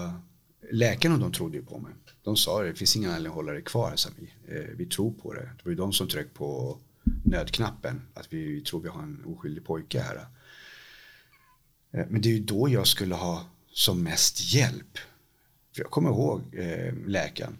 läkarna 0.72 1.18
de 1.18 1.32
trodde 1.32 1.56
ju 1.56 1.64
på 1.64 1.78
mig. 1.78 1.92
De 2.28 2.36
sa 2.36 2.62
det, 2.62 2.68
det 2.68 2.74
finns 2.74 2.96
ingen 2.96 3.10
anledning 3.10 3.30
att 3.30 3.34
hålla 3.34 3.52
dig 3.52 3.62
kvar 3.62 3.96
Sami. 3.96 4.34
Eh, 4.48 4.76
vi 4.76 4.86
tror 4.86 5.12
på 5.12 5.34
det. 5.34 5.40
Det 5.40 5.64
var 5.64 5.70
ju 5.70 5.76
de 5.76 5.92
som 5.92 6.08
tryckte 6.08 6.34
på 6.34 6.78
nödknappen. 7.24 8.02
Att 8.14 8.32
vi 8.32 8.60
tror 8.60 8.80
vi 8.80 8.88
har 8.88 9.02
en 9.02 9.24
oskyldig 9.26 9.64
pojke 9.64 10.00
här. 10.00 10.16
Eh, 11.92 12.06
men 12.08 12.20
det 12.20 12.28
är 12.28 12.32
ju 12.32 12.40
då 12.40 12.68
jag 12.68 12.86
skulle 12.86 13.14
ha 13.14 13.46
som 13.72 14.02
mest 14.02 14.54
hjälp. 14.54 14.98
För 15.74 15.82
jag 15.82 15.90
kommer 15.90 16.10
ihåg 16.10 16.40
eh, 16.52 16.94
läkaren. 17.06 17.56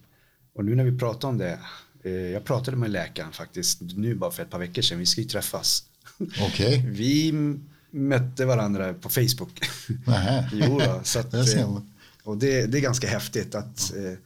Och 0.53 0.65
nu 0.65 0.75
när 0.75 0.85
vi 0.85 0.99
pratar 0.99 1.29
om 1.29 1.39
det. 1.39 1.61
Eh, 2.03 2.13
jag 2.13 2.45
pratade 2.45 2.77
med 2.77 2.91
läkaren 2.91 3.33
faktiskt 3.33 3.81
nu 3.81 4.15
bara 4.15 4.31
för 4.31 4.43
ett 4.43 4.51
par 4.51 4.59
veckor 4.59 4.83
sedan. 4.83 4.99
Vi 4.99 5.07
ska 5.07 5.21
ju 5.21 5.29
träffas. 5.29 5.85
Okay. 6.49 6.83
vi 6.91 7.33
mötte 7.91 8.47
varandra 8.47 8.95
på 8.95 9.09
Facebook. 9.09 9.61
jo 10.53 10.79
då, 10.79 11.01
så 11.03 11.19
att, 11.19 11.35
eh, 11.35 11.79
och 12.23 12.37
det, 12.37 12.67
det, 12.67 12.79
är 12.79 12.83
ganska 12.83 13.09
häftigt 13.09 13.55
att 13.55 13.95
Eh, 13.97 14.19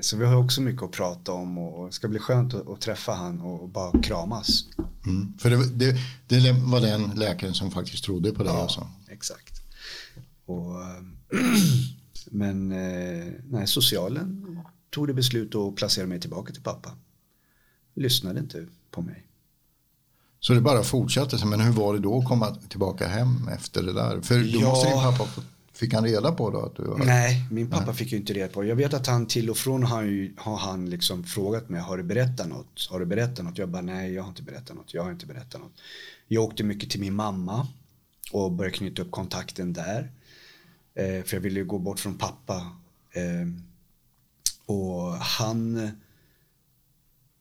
så 0.00 0.16
vi 0.16 0.26
har 0.26 0.36
också 0.36 0.60
mycket 0.60 0.82
att 0.82 0.92
prata 0.92 1.32
om 1.32 1.58
och 1.58 1.86
det 1.86 1.92
ska 1.92 2.08
bli 2.08 2.18
skönt 2.18 2.54
att, 2.54 2.80
träffa 2.80 3.12
han 3.12 3.40
och 3.40 3.68
bara 3.68 4.02
kramas. 4.02 4.64
Mm. 5.06 5.38
För 5.38 5.50
det, 5.50 5.66
det, 5.66 5.96
det, 6.28 6.52
var 6.52 6.80
den 6.80 7.10
läkaren 7.16 7.54
som 7.54 7.70
faktiskt 7.70 8.04
trodde 8.04 8.32
på 8.32 8.42
det 8.42 8.50
ja, 8.50 8.62
alltså? 8.62 8.88
exakt. 9.08 9.62
Och, 10.46 10.74
men 12.30 12.72
eh, 12.72 13.32
nej, 13.44 13.66
socialen 13.66 14.46
tog 14.90 15.06
det 15.06 15.14
beslut 15.14 15.54
att 15.54 15.76
placera 15.76 16.06
mig 16.06 16.20
tillbaka 16.20 16.52
till 16.52 16.62
pappa. 16.62 16.90
Lyssnade 17.94 18.40
inte 18.40 18.66
på 18.90 19.02
mig. 19.02 19.26
Så 20.40 20.52
det 20.52 20.60
bara 20.60 20.82
fortsatte, 20.82 21.46
men 21.46 21.60
hur 21.60 21.72
var 21.72 21.94
det 21.94 22.00
då 22.00 22.18
att 22.18 22.24
komma 22.24 22.56
tillbaka 22.68 23.06
hem 23.06 23.48
efter 23.48 23.82
det 23.82 23.92
där? 23.92 24.20
För 24.20 24.38
då 24.38 24.60
ja, 24.60 24.68
måste 24.68 24.88
din 24.88 25.02
pappa 25.02 25.42
Fick 25.80 25.94
han 25.94 26.04
reda 26.04 26.32
på 26.32 26.50
då 26.50 26.60
att 26.60 26.76
du 26.76 26.82
var... 26.82 26.98
Nej, 26.98 27.46
min 27.50 27.70
pappa 27.70 27.84
Nej. 27.86 27.94
fick 27.94 28.12
ju 28.12 28.18
inte 28.18 28.32
reda 28.32 28.48
på. 28.48 28.64
Jag 28.64 28.76
vet 28.76 28.94
att 28.94 29.06
han 29.06 29.26
till 29.26 29.50
och 29.50 29.56
från 29.56 29.82
har, 29.82 30.02
ju, 30.02 30.34
har 30.36 30.56
han 30.56 30.90
liksom 30.90 31.24
frågat 31.24 31.68
mig, 31.68 31.80
har 31.80 31.96
du 31.96 32.02
berättat 32.02 32.48
något? 32.48 32.88
Har 32.90 33.00
du 33.00 33.06
berättat 33.06 33.44
något? 33.44 33.58
Jag 33.58 33.68
bara, 33.68 33.82
nej 33.82 34.12
jag 34.12 34.22
har 34.22 34.28
inte 34.28 34.42
berättat 34.42 34.76
något. 34.76 34.94
Jag 34.94 35.04
har 35.04 35.10
inte 35.10 35.26
berättat 35.26 35.60
något. 35.60 35.72
Jag 36.28 36.44
åkte 36.44 36.64
mycket 36.64 36.90
till 36.90 37.00
min 37.00 37.14
mamma 37.14 37.68
och 38.32 38.52
började 38.52 38.76
knyta 38.76 39.02
upp 39.02 39.10
kontakten 39.10 39.72
där. 39.72 40.12
Eh, 40.94 41.24
för 41.24 41.36
jag 41.36 41.40
ville 41.40 41.60
ju 41.60 41.66
gå 41.66 41.78
bort 41.78 42.00
från 42.00 42.18
pappa. 42.18 42.72
Eh, 43.12 43.48
och 44.66 45.12
han... 45.12 45.90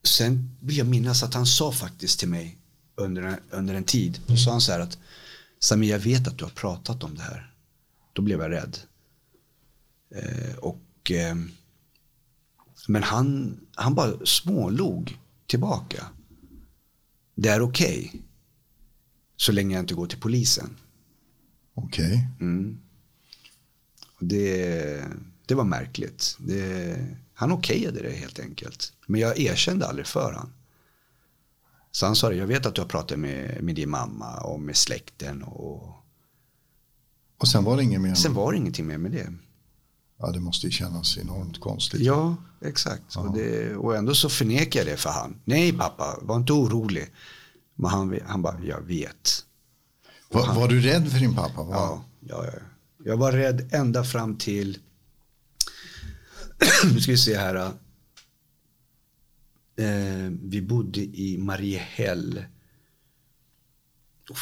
Sen 0.03 0.58
vill 0.60 0.77
jag 0.77 0.88
minnas 0.88 1.24
att 1.24 1.34
han 1.34 1.46
sa 1.46 1.72
faktiskt 1.72 2.19
till 2.19 2.29
mig 2.29 2.58
under, 2.96 3.39
under 3.50 3.75
en 3.75 3.84
tid. 3.84 4.19
Då 4.27 4.36
sa 4.36 4.51
han 4.51 4.62
så 4.62 4.72
här 4.72 4.79
att 4.79 4.98
Sami, 5.60 5.89
jag 5.89 6.00
vet 6.00 6.27
att 6.27 6.38
du 6.38 6.43
har 6.43 6.51
pratat 6.51 7.03
om 7.03 7.15
det 7.15 7.22
här. 7.22 7.49
Då 8.19 8.23
blev 8.23 8.41
jag 8.41 8.51
rädd. 8.51 8.77
Eh, 10.15 10.55
och, 10.57 11.11
eh, 11.11 11.35
men 12.88 13.03
han, 13.03 13.59
han 13.75 13.95
bara 13.95 14.25
smålog 14.25 15.17
tillbaka. 15.47 16.05
Det 17.35 17.49
är 17.49 17.61
okej. 17.61 18.07
Okay, 18.07 18.21
så 19.35 19.51
länge 19.51 19.75
jag 19.75 19.83
inte 19.83 19.93
går 19.93 20.07
till 20.07 20.19
polisen. 20.19 20.77
Okej. 21.73 22.05
Okay. 22.05 22.47
Mm. 22.47 22.79
Det, 24.19 25.03
det 25.45 25.55
var 25.55 25.63
märkligt. 25.63 26.38
Det, 26.39 26.97
han 27.33 27.51
okejade 27.51 28.01
det 28.01 28.11
helt 28.11 28.39
enkelt. 28.39 28.93
Men 29.05 29.21
jag 29.21 29.39
erkände 29.39 29.88
aldrig 29.88 30.07
för 30.07 30.33
han. 30.33 30.53
Så 31.91 32.05
han 32.05 32.15
sa 32.15 32.29
det, 32.29 32.35
jag 32.35 32.47
vet 32.47 32.65
att 32.65 32.75
du 32.75 32.81
har 32.81 32.89
pratat 32.89 33.19
med, 33.19 33.63
med 33.63 33.75
din 33.75 33.89
mamma 33.89 34.38
och 34.38 34.59
med 34.59 34.75
släkten 34.75 35.43
och 35.43 35.99
och 37.39 37.48
sen 37.48 37.63
var 37.63 37.77
det 37.77 37.84
inget 37.84 38.01
mer? 38.01 38.15
Sen 38.15 38.34
var 38.34 38.51
det 38.51 38.58
ingenting 38.58 38.88
mer 38.88 38.98
med 38.98 39.12
det. 39.12 39.34
Ja, 40.17 40.31
det 40.31 40.39
måste 40.39 40.67
ju 40.67 40.72
kännas 40.72 41.17
enormt 41.17 41.60
konstigt. 41.60 42.01
Ja, 42.01 42.36
exakt. 42.62 43.15
Och, 43.15 43.34
det, 43.34 43.75
och 43.75 43.96
ändå 43.96 44.15
så 44.15 44.29
förnekar 44.29 44.79
jag 44.79 44.88
det 44.88 44.98
för 44.98 45.10
han. 45.10 45.41
Nej 45.46 45.74
pappa, 45.74 46.19
var 46.22 46.38
inte 46.38 46.53
orolig. 46.53 47.13
Men 47.75 47.91
han, 47.91 48.19
han 48.25 48.41
bara, 48.41 48.63
jag 48.63 48.81
vet. 48.81 49.46
Var, 50.29 50.46
han, 50.46 50.55
var, 50.55 50.67
du 50.67 50.81
rädd 50.81 51.12
för 51.12 51.19
din 51.19 51.36
pappa? 51.36 51.63
Var? 51.63 51.75
Ja, 51.75 52.05
ja, 52.19 52.46
ja, 52.46 52.60
jag 53.03 53.17
var 53.17 53.31
rädd 53.31 53.74
ända 53.74 54.03
fram 54.03 54.36
till, 54.38 54.77
nu 56.93 57.01
ska 57.01 57.12
vi 57.12 57.17
se 57.17 57.38
här. 57.38 57.55
Eh, 59.75 60.31
vi 60.41 60.62
bodde 60.62 61.00
i 61.00 61.38
Mariehäll. 61.38 62.46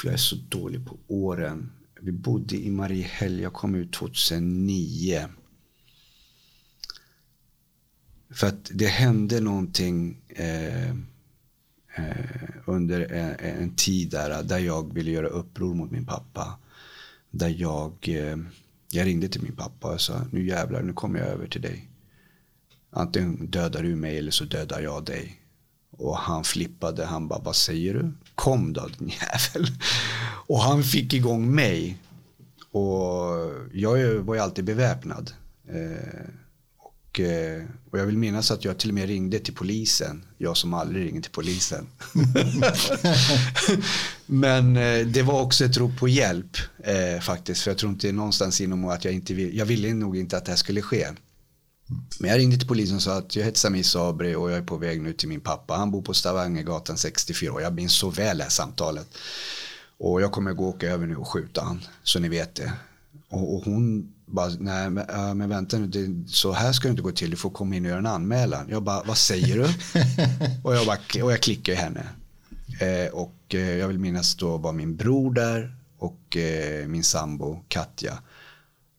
jag 0.04 0.14
är 0.14 0.18
så 0.18 0.36
dålig 0.36 0.86
på 0.86 0.98
åren 1.08 1.72
vi 2.02 2.12
bodde 2.12 2.56
i 2.56 2.70
Mariehäll, 2.70 3.40
jag 3.40 3.54
kom 3.54 3.76
ut 3.76 3.94
2009. 3.94 5.28
För 8.30 8.48
att 8.48 8.72
det 8.74 8.88
hände 8.88 9.40
någonting 9.40 10.22
eh, 10.30 10.90
eh, 10.90 10.96
under 12.66 13.12
en, 13.12 13.62
en, 13.62 13.76
tid 13.76 14.10
där, 14.10 14.44
där 14.44 14.60
jag 14.60 14.94
ville 14.94 15.12
göra 15.12 15.28
uppror 15.28 15.74
mot 15.74 15.92
min 15.92 16.06
pappa. 16.06 16.60
Där 17.32 17.56
jag, 17.58 17.94
eh, 18.02 18.38
jag 18.92 19.06
ringde 19.06 19.28
till 19.28 19.44
min 19.44 19.56
pappa 19.56 19.94
och 19.94 20.02
sa, 20.02 20.22
nu 20.32 20.48
jävlar, 20.48 20.82
nu 20.82 20.94
kommer 20.94 21.20
jag 21.20 21.28
över 21.28 21.48
till 21.48 21.62
dig. 21.62 21.90
Antingen 22.90 23.48
dödar 23.48 23.84
du 23.84 23.96
mig 23.96 24.18
eller 24.18 24.32
så 24.32 24.44
dödar 24.44 24.80
jag 24.80 25.06
dig. 25.06 25.42
Och 25.92 26.18
han 26.18 26.44
flippade. 26.44 27.06
Han 27.06 27.28
bara, 27.28 27.40
vad 27.40 27.56
säger 27.56 27.94
du? 27.94 28.12
Kom 28.36 28.74
då 28.74 28.88
din 28.88 29.08
jävel. 29.54 29.68
Och 30.48 30.60
han 30.60 30.84
fick 30.84 31.14
igång 31.14 31.56
mig. 31.56 31.98
Och 32.72 32.84
jag 33.74 34.20
var 34.20 34.36
ju 34.36 34.42
alltid 34.42 34.66
beväpnad. 34.66 35.32
Eh, 35.70 36.30
och, 36.78 37.20
eh, 37.20 37.64
och 37.92 38.00
jag 38.00 38.06
vill 38.06 38.18
minnas 38.18 38.52
att 38.52 38.66
jag 38.66 38.78
till 38.78 38.90
och 38.90 38.96
med 38.96 39.08
ringde 39.08 39.40
till 39.40 39.56
polisen. 39.56 40.24
Jag 40.38 40.58
som 40.58 40.74
aldrig 40.74 41.08
ringer 41.08 41.22
till 41.22 41.32
polisen. 41.32 41.86
Men 44.26 44.78
eh, 44.78 45.08
det 45.08 45.22
var 45.22 45.42
också 45.42 45.66
ett 45.66 45.78
rop 45.78 46.00
på 46.00 46.08
hjälp 46.08 46.58
faktiskt. 47.22 47.62
För 47.62 47.72
jag 47.72 47.78
tror 47.78 47.92
inte 47.92 48.12
någonstans 48.12 48.62
inom 48.62 48.86
att 48.86 49.06
jag 49.06 49.14
inte 49.14 49.34
vill, 49.34 49.58
jag 49.58 49.66
ville 49.66 49.94
nog 49.94 50.18
inte 50.18 50.38
att 50.38 50.46
det 50.46 50.52
här 50.52 50.58
skulle 50.58 50.82
ske. 50.82 51.08
Men 52.20 52.30
jag 52.30 52.40
ringde 52.40 52.58
till 52.58 52.68
polisen 52.68 52.96
och 52.96 53.02
sa 53.02 53.18
att 53.18 53.36
jag 53.36 53.46
heter 53.46 53.60
Sami 53.60 53.84
Sabri 53.84 54.36
och 54.36 54.52
jag 54.52 54.58
är 54.58 54.62
på 54.62 54.78
väg 54.78 55.02
nu 55.02 55.14
till 55.14 55.30
min 55.30 55.42
pappa. 55.42 55.76
Han 55.76 55.92
bor 55.92 56.02
på 56.02 56.14
Stavangergatan 56.14 56.98
64 56.98 57.54
och 57.54 57.62
jag 57.62 57.74
minns 57.74 57.94
så 57.94 58.10
väl 58.10 58.38
det 58.38 58.44
här 58.44 58.52
samtalet. 58.52 59.08
Och 60.00 60.22
jag 60.22 60.32
kommer 60.32 60.54
gå 60.54 60.64
och 60.64 60.76
åka 60.76 60.88
över 60.88 61.08
nu 61.08 61.16
och 61.16 61.28
skjuta 61.28 61.62
han, 61.62 61.82
så 62.04 62.20
ni 62.20 62.30
vet 62.30 62.56
det. 62.56 62.74
Och, 63.30 63.56
och 63.56 63.64
hon 63.64 64.14
bara, 64.26 64.52
nej 64.60 64.90
men, 64.90 65.10
äh, 65.10 65.34
men 65.34 65.50
vänta 65.50 65.78
nu, 65.78 65.88
det, 65.88 66.30
så 66.30 66.52
här 66.52 66.72
ska 66.72 66.88
det 66.88 66.92
inte 66.92 67.02
gå 67.02 67.12
till, 67.12 67.32
du 67.32 67.38
får 67.38 67.50
komma 67.50 67.76
in 67.76 67.86
och 67.86 67.90
göra 67.90 68.00
en 68.00 68.06
anmälan. 68.06 68.68
Jag 68.70 68.84
bara, 68.84 69.04
vad 69.04 69.18
säger 69.18 69.56
du? 69.56 69.64
och, 70.64 70.76
jag 70.76 70.86
bara, 70.86 71.24
och 71.24 71.32
jag 71.32 71.42
klickar 71.42 71.74
i 71.74 71.76
henne. 71.76 72.08
Eh, 72.80 73.14
och 73.14 73.56
eh, 73.56 73.78
jag 73.78 73.88
vill 73.88 74.00
minnas 74.00 74.36
då 74.36 74.58
var 74.58 74.74
min 74.74 74.96
bror 74.96 75.34
där 75.34 75.76
och 75.98 76.38
eh, 76.38 76.88
min 76.88 77.04
sambo 77.04 77.60
Katja. 77.68 78.20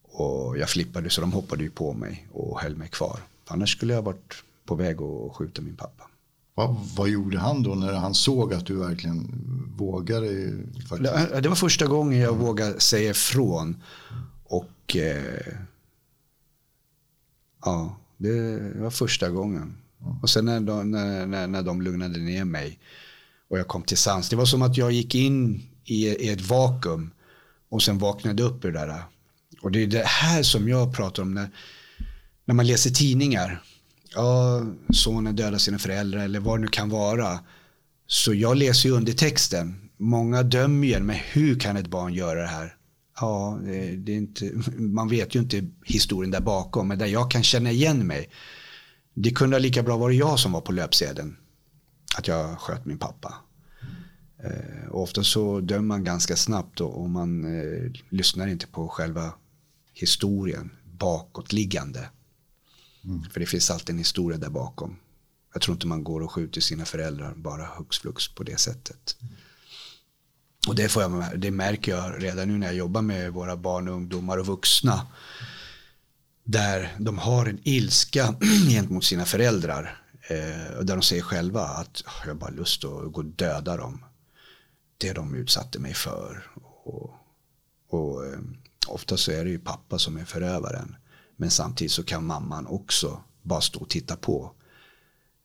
Och 0.02 0.58
jag 0.58 0.68
flippade 0.68 1.10
så 1.10 1.20
de 1.20 1.32
hoppade 1.32 1.62
ju 1.62 1.70
på 1.70 1.92
mig 1.92 2.28
och 2.32 2.60
höll 2.60 2.76
mig 2.76 2.88
kvar. 2.88 3.20
Annars 3.46 3.76
skulle 3.76 3.94
jag 3.94 4.02
varit 4.02 4.34
på 4.64 4.74
väg 4.74 5.02
att 5.02 5.36
skjuta 5.36 5.62
min 5.62 5.76
pappa. 5.76 6.07
Vad, 6.58 6.76
vad 6.96 7.08
gjorde 7.08 7.38
han 7.38 7.62
då 7.62 7.74
när 7.74 7.92
han 7.92 8.14
såg 8.14 8.54
att 8.54 8.66
du 8.66 8.76
verkligen 8.76 9.44
vågade? 9.76 10.52
Faktiskt? 10.88 11.42
Det 11.42 11.48
var 11.48 11.56
första 11.56 11.86
gången 11.86 12.20
jag 12.20 12.34
mm. 12.34 12.46
vågade 12.46 12.80
säga 12.80 13.10
ifrån. 13.10 13.82
Och 14.44 14.96
eh, 14.96 15.54
ja, 17.64 17.96
det 18.16 18.60
var 18.76 18.90
första 18.90 19.30
gången. 19.30 19.76
Mm. 20.00 20.18
Och 20.22 20.30
sen 20.30 20.44
när 20.44 20.60
de, 20.60 20.90
när, 20.90 21.26
när, 21.26 21.46
när 21.46 21.62
de 21.62 21.82
lugnade 21.82 22.18
ner 22.18 22.44
mig 22.44 22.78
och 23.48 23.58
jag 23.58 23.68
kom 23.68 23.82
till 23.82 23.98
sans. 23.98 24.28
Det 24.28 24.36
var 24.36 24.46
som 24.46 24.62
att 24.62 24.76
jag 24.76 24.92
gick 24.92 25.14
in 25.14 25.62
i, 25.84 26.06
i 26.06 26.28
ett 26.28 26.40
vakuum 26.40 27.10
och 27.68 27.82
sen 27.82 27.98
vaknade 27.98 28.42
upp 28.42 28.64
ur 28.64 28.72
det 28.72 28.78
där. 28.78 29.02
Och 29.62 29.72
det 29.72 29.82
är 29.82 29.86
det 29.86 30.06
här 30.06 30.42
som 30.42 30.68
jag 30.68 30.94
pratar 30.94 31.22
om 31.22 31.34
när, 31.34 31.50
när 32.44 32.54
man 32.54 32.66
läser 32.66 32.90
tidningar. 32.90 33.62
Ja, 34.14 34.66
sonen 34.92 35.36
dödar 35.36 35.58
sina 35.58 35.78
föräldrar 35.78 36.24
eller 36.24 36.40
vad 36.40 36.58
det 36.58 36.62
nu 36.62 36.68
kan 36.68 36.88
vara. 36.88 37.40
Så 38.06 38.34
jag 38.34 38.56
läser 38.56 38.88
ju 38.88 38.94
undertexten. 38.94 39.90
Många 39.96 40.42
dömer 40.42 40.86
ju 40.86 41.00
men 41.00 41.16
hur 41.16 41.60
kan 41.60 41.76
ett 41.76 41.86
barn 41.86 42.14
göra 42.14 42.40
det 42.40 42.46
här? 42.46 42.76
Ja, 43.20 43.58
det, 43.64 43.96
det, 43.96 44.12
är 44.12 44.16
inte, 44.16 44.52
man 44.78 45.08
vet 45.08 45.34
ju 45.34 45.38
inte 45.38 45.68
historien 45.84 46.30
där 46.30 46.40
bakom, 46.40 46.88
men 46.88 46.98
där 46.98 47.06
jag 47.06 47.30
kan 47.30 47.42
känna 47.42 47.70
igen 47.70 48.06
mig. 48.06 48.30
Det 49.14 49.30
kunde 49.30 49.58
lika 49.58 49.82
bra 49.82 49.96
varit 49.96 50.18
jag 50.18 50.38
som 50.38 50.52
var 50.52 50.60
på 50.60 50.72
löpsedeln. 50.72 51.36
Att 52.16 52.28
jag 52.28 52.58
sköt 52.58 52.84
min 52.84 52.98
pappa. 52.98 53.34
Eh, 54.44 54.90
ofta 54.94 55.22
så 55.22 55.60
dömer 55.60 55.82
man 55.82 56.04
ganska 56.04 56.36
snabbt 56.36 56.80
och, 56.80 57.00
och 57.00 57.10
man 57.10 57.44
eh, 57.44 57.92
lyssnar 58.08 58.46
inte 58.46 58.66
på 58.66 58.88
själva 58.88 59.32
historien 59.94 60.70
bakåtliggande. 60.98 62.08
Mm. 63.08 63.22
För 63.30 63.40
det 63.40 63.46
finns 63.46 63.70
alltid 63.70 63.90
en 63.90 63.98
historia 63.98 64.38
där 64.38 64.50
bakom. 64.50 64.96
Jag 65.52 65.62
tror 65.62 65.74
inte 65.74 65.86
man 65.86 66.04
går 66.04 66.20
och 66.20 66.32
skjuter 66.32 66.60
sina 66.60 66.84
föräldrar 66.84 67.34
bara 67.36 67.66
hux 67.66 67.98
flux 67.98 68.28
på 68.28 68.42
det 68.42 68.60
sättet. 68.60 69.16
Mm. 69.20 69.34
Och 70.68 70.74
det, 70.74 70.88
får 70.88 71.02
jag, 71.02 71.40
det 71.40 71.50
märker 71.50 71.92
jag 71.96 72.22
redan 72.22 72.48
nu 72.48 72.58
när 72.58 72.66
jag 72.66 72.76
jobbar 72.76 73.02
med 73.02 73.32
våra 73.32 73.56
barn 73.56 73.88
och 73.88 73.94
ungdomar 73.94 74.38
och 74.38 74.46
vuxna. 74.46 75.06
Där 76.44 76.94
de 76.98 77.18
har 77.18 77.46
en 77.46 77.60
ilska 77.62 78.34
gentemot 78.68 79.04
sina 79.04 79.24
föräldrar. 79.24 80.02
Eh, 80.22 80.82
där 80.82 80.96
de 80.96 81.02
säger 81.02 81.22
själva 81.22 81.62
att 81.62 82.02
jag 82.24 82.30
har 82.30 82.34
bara 82.34 82.50
lust 82.50 82.84
att 82.84 83.12
gå 83.12 83.20
och 83.20 83.24
döda 83.24 83.76
dem. 83.76 84.04
Det 84.98 85.12
de 85.12 85.34
utsatte 85.34 85.78
mig 85.78 85.94
för. 85.94 86.50
Och, 86.84 87.14
och 87.88 88.26
eh, 88.26 88.38
ofta 88.86 89.16
så 89.16 89.32
är 89.32 89.44
det 89.44 89.50
ju 89.50 89.58
pappa 89.58 89.98
som 89.98 90.16
är 90.16 90.24
förövaren. 90.24 90.96
Men 91.40 91.50
samtidigt 91.50 91.92
så 91.92 92.02
kan 92.02 92.26
mamman 92.26 92.66
också 92.66 93.22
bara 93.42 93.60
stå 93.60 93.80
och 93.80 93.88
titta 93.88 94.16
på. 94.16 94.52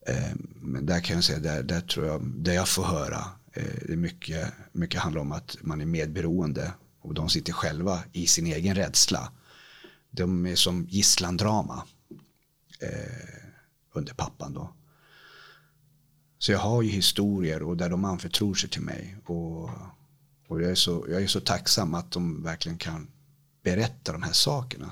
Eh, 0.07 0.31
men 0.55 0.85
där 0.85 0.99
kan 0.99 1.15
jag 1.15 1.23
säga, 1.23 1.39
där, 1.39 1.63
där 1.63 1.81
tror 1.81 2.05
jag, 2.05 2.21
det 2.23 2.53
jag 2.53 2.67
får 2.67 2.83
höra 2.83 3.19
eh, 3.53 3.63
det 3.87 3.93
är 3.93 3.97
mycket, 3.97 4.53
mycket 4.71 5.01
handlar 5.01 5.21
om 5.21 5.31
att 5.31 5.57
man 5.61 5.81
är 5.81 5.85
medberoende 5.85 6.73
och 7.01 7.13
de 7.13 7.29
sitter 7.29 7.53
själva 7.53 8.03
i 8.11 8.27
sin 8.27 8.47
egen 8.47 8.75
rädsla. 8.75 9.31
De 10.11 10.45
är 10.45 10.55
som 10.55 10.85
gisslandrama 10.89 11.83
eh, 12.79 13.43
under 13.93 14.13
pappan 14.13 14.53
då. 14.53 14.73
Så 16.37 16.51
jag 16.51 16.59
har 16.59 16.81
ju 16.81 16.89
historier 16.89 17.63
och 17.63 17.77
där 17.77 17.89
de 17.89 18.05
anförtror 18.05 18.53
sig 18.53 18.69
till 18.69 18.81
mig. 18.81 19.17
Och, 19.25 19.69
och 20.47 20.61
jag, 20.61 20.71
är 20.71 20.75
så, 20.75 21.05
jag 21.09 21.23
är 21.23 21.27
så 21.27 21.39
tacksam 21.39 21.93
att 21.93 22.11
de 22.11 22.43
verkligen 22.43 22.77
kan 22.77 23.07
berätta 23.63 24.11
de 24.11 24.23
här 24.23 24.33
sakerna. 24.33 24.91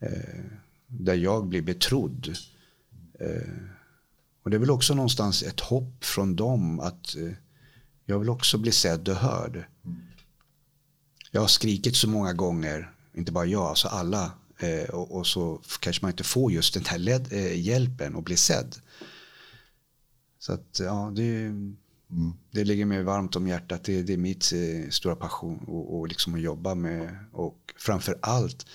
Eh, 0.00 0.44
där 0.86 1.14
jag 1.14 1.46
blir 1.46 1.62
betrodd. 1.62 2.36
Eh, 3.20 3.52
och 4.42 4.50
det 4.50 4.56
är 4.56 4.58
väl 4.58 4.70
också 4.70 4.94
någonstans 4.94 5.42
ett 5.42 5.60
hopp 5.60 6.04
från 6.04 6.36
dem 6.36 6.80
att 6.80 7.16
eh, 7.16 7.32
jag 8.04 8.18
vill 8.18 8.28
också 8.28 8.58
bli 8.58 8.72
sedd 8.72 9.08
och 9.08 9.16
hörd. 9.16 9.64
Jag 11.30 11.40
har 11.40 11.48
skrikit 11.48 11.96
så 11.96 12.08
många 12.08 12.32
gånger, 12.32 12.92
inte 13.14 13.32
bara 13.32 13.46
jag, 13.46 13.62
alltså 13.62 13.88
alla. 13.88 14.32
Och, 14.92 15.16
och, 15.16 15.26
så 15.26 15.60
kanske 15.80 16.04
man 16.04 16.10
inte 16.10 16.24
får 16.24 16.52
just 16.52 16.74
den 16.74 16.84
här 16.84 16.98
led, 16.98 17.32
hjälpen 17.56 18.14
och 18.14 18.22
bli 18.22 18.36
sedd. 18.36 18.76
Så 20.38 20.52
att 20.52 20.80
ja, 20.80 21.12
det, 21.16 21.36
mm. 21.36 21.76
det 22.50 22.64
ligger 22.64 22.86
mig 22.86 23.02
varmt 23.02 23.36
om 23.36 23.48
hjärtat. 23.48 23.84
Det, 23.84 24.02
det 24.02 24.12
är 24.12 24.16
mitt 24.16 24.52
stora 24.90 25.16
passion 25.16 25.64
och, 25.68 25.98
och 25.98 26.08
liksom 26.08 26.34
att 26.34 26.40
jobba 26.40 26.74
med. 26.74 27.18
Och 27.32 27.74
framför 27.76 28.18
allt, 28.22 28.66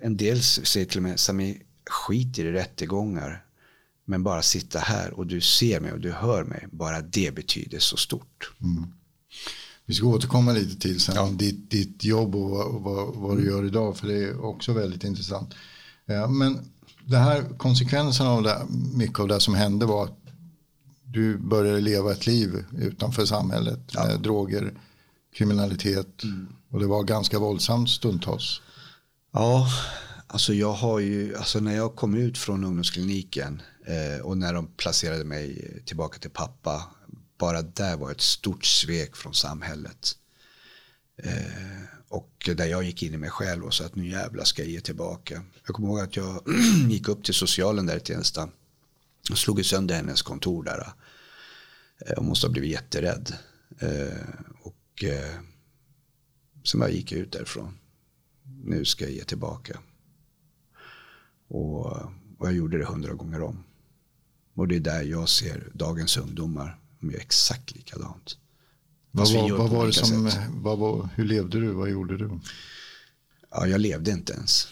en 0.00 0.16
del 0.16 0.42
säger 0.42 0.86
till 0.86 0.98
och 0.98 1.02
med, 1.02 1.20
Sami, 1.20 1.62
skit 1.90 2.38
i 2.38 2.52
rättegångar. 2.52 3.44
Men 4.04 4.22
bara 4.22 4.42
sitta 4.42 4.78
här 4.78 5.12
och 5.12 5.26
du 5.26 5.40
ser 5.40 5.80
mig 5.80 5.92
och 5.92 6.00
du 6.00 6.12
hör 6.12 6.44
mig. 6.44 6.66
Bara 6.70 7.00
det 7.00 7.34
betyder 7.34 7.78
så 7.78 7.96
stort. 7.96 8.52
Mm. 8.60 8.86
Vi 9.86 9.94
ska 9.94 10.06
återkomma 10.06 10.52
lite 10.52 10.80
till 10.80 11.00
sen 11.00 11.14
ja. 11.14 11.30
ditt, 11.32 11.70
ditt 11.70 12.04
jobb 12.04 12.34
och 12.34 12.50
vad, 12.50 12.82
vad, 12.82 13.14
vad, 13.14 13.36
du 13.36 13.46
gör 13.46 13.64
idag. 13.64 13.96
För 13.96 14.08
det 14.08 14.24
är 14.24 14.44
också 14.44 14.72
väldigt 14.72 15.04
intressant. 15.04 15.54
Ja, 16.06 16.28
men 16.28 16.58
det 17.04 17.16
här 17.16 17.44
konsekvensen 17.58 18.26
av 18.26 18.42
det, 18.42 18.66
mycket 18.94 19.18
av 19.20 19.28
det 19.28 19.40
som 19.40 19.54
hände 19.54 19.86
var 19.86 20.04
att 20.04 20.18
du 21.04 21.36
började 21.36 21.80
leva 21.80 22.12
ett 22.12 22.26
liv 22.26 22.64
utanför 22.78 23.24
samhället. 23.24 23.80
Ja. 23.92 24.06
Med 24.06 24.20
droger, 24.20 24.72
kriminalitet. 25.34 26.22
Mm. 26.22 26.48
Och 26.70 26.80
det 26.80 26.86
var 26.86 27.02
ganska 27.02 27.38
våldsamt 27.38 27.90
stundtals. 27.90 28.60
Ja, 29.32 29.68
alltså 30.26 30.54
jag 30.54 30.72
har 30.72 30.98
ju, 30.98 31.36
alltså 31.36 31.60
när 31.60 31.76
jag 31.76 31.96
kom 31.96 32.14
ut 32.14 32.38
från 32.38 32.64
ungdomskliniken 32.64 33.62
Eh, 33.84 34.20
och 34.20 34.38
när 34.38 34.54
de 34.54 34.66
placerade 34.66 35.24
mig 35.24 35.82
tillbaka 35.84 36.18
till 36.18 36.30
pappa, 36.30 36.90
bara 37.38 37.62
där 37.62 37.96
var 37.96 38.10
ett 38.10 38.20
stort 38.20 38.64
svek 38.64 39.16
från 39.16 39.34
samhället. 39.34 40.16
Eh, 41.16 41.82
och 42.08 42.50
där 42.56 42.66
jag 42.66 42.84
gick 42.84 43.02
in 43.02 43.14
i 43.14 43.16
mig 43.16 43.30
själv 43.30 43.64
och 43.64 43.74
sa 43.74 43.84
att 43.84 43.96
nu 43.96 44.08
jävlar 44.08 44.44
ska 44.44 44.62
jag 44.62 44.70
ge 44.70 44.80
tillbaka. 44.80 45.42
Jag 45.66 45.74
kommer 45.74 45.88
ihåg 45.88 46.00
att 46.00 46.16
jag 46.16 46.42
gick 46.90 47.08
upp 47.08 47.24
till 47.24 47.34
socialen 47.34 47.86
där 47.86 47.96
i 47.96 48.00
Tensta 48.00 48.48
och 49.30 49.38
slog 49.38 49.64
sönder 49.64 49.94
hennes 49.94 50.22
kontor 50.22 50.64
där. 50.64 50.92
Eh, 52.06 52.18
och 52.18 52.24
måste 52.24 52.46
ha 52.46 52.52
blivit 52.52 52.70
jätterädd. 52.70 53.36
Eh, 53.78 54.28
och 54.62 55.04
eh, 55.04 55.40
sen 56.64 56.80
bara 56.80 56.90
gick 56.90 57.12
jag 57.12 57.20
ut 57.20 57.32
därifrån. 57.32 57.78
Nu 58.64 58.84
ska 58.84 59.04
jag 59.04 59.12
ge 59.12 59.24
tillbaka. 59.24 59.78
Och, 61.48 61.86
och 62.38 62.46
jag 62.46 62.52
gjorde 62.54 62.78
det 62.78 62.84
hundra 62.84 63.12
gånger 63.12 63.42
om. 63.42 63.64
Och 64.54 64.68
det 64.68 64.76
är 64.76 64.80
där 64.80 65.02
jag 65.02 65.28
ser 65.28 65.70
dagens 65.74 66.16
ungdomar. 66.16 66.78
De 67.00 67.10
gör 67.10 67.20
exakt 67.20 67.74
likadant. 67.74 68.36
Vad 69.10 69.32
var, 69.32 69.58
vad 69.58 69.70
var 69.70 69.86
det 69.86 69.92
som, 69.92 70.30
vad 70.50 70.78
var, 70.78 71.08
hur 71.14 71.24
levde 71.24 71.60
du? 71.60 71.70
Vad 71.72 71.90
gjorde 71.90 72.16
du? 72.16 72.40
Ja, 73.50 73.66
jag 73.66 73.80
levde 73.80 74.10
inte 74.10 74.32
ens. 74.32 74.68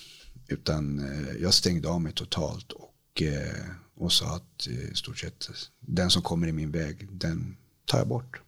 Utan 0.49 0.99
eh, 0.99 1.37
jag 1.43 1.55
stängde 1.55 1.89
av 1.89 2.01
mig 2.01 2.13
totalt 2.13 2.73
och, 2.73 3.23
eh, 3.23 3.65
och 3.95 4.13
sa 4.13 4.37
att 4.37 4.67
eh, 4.67 4.91
i 4.93 4.95
stort 4.95 5.19
sett 5.19 5.49
den 5.81 6.11
som 6.11 6.23
kommer 6.23 6.47
i 6.47 6.53
min 6.53 6.71
väg, 6.71 7.09
den 7.13 7.57
tar 7.87 7.99
jag 7.99 8.09
bort. 8.09 8.41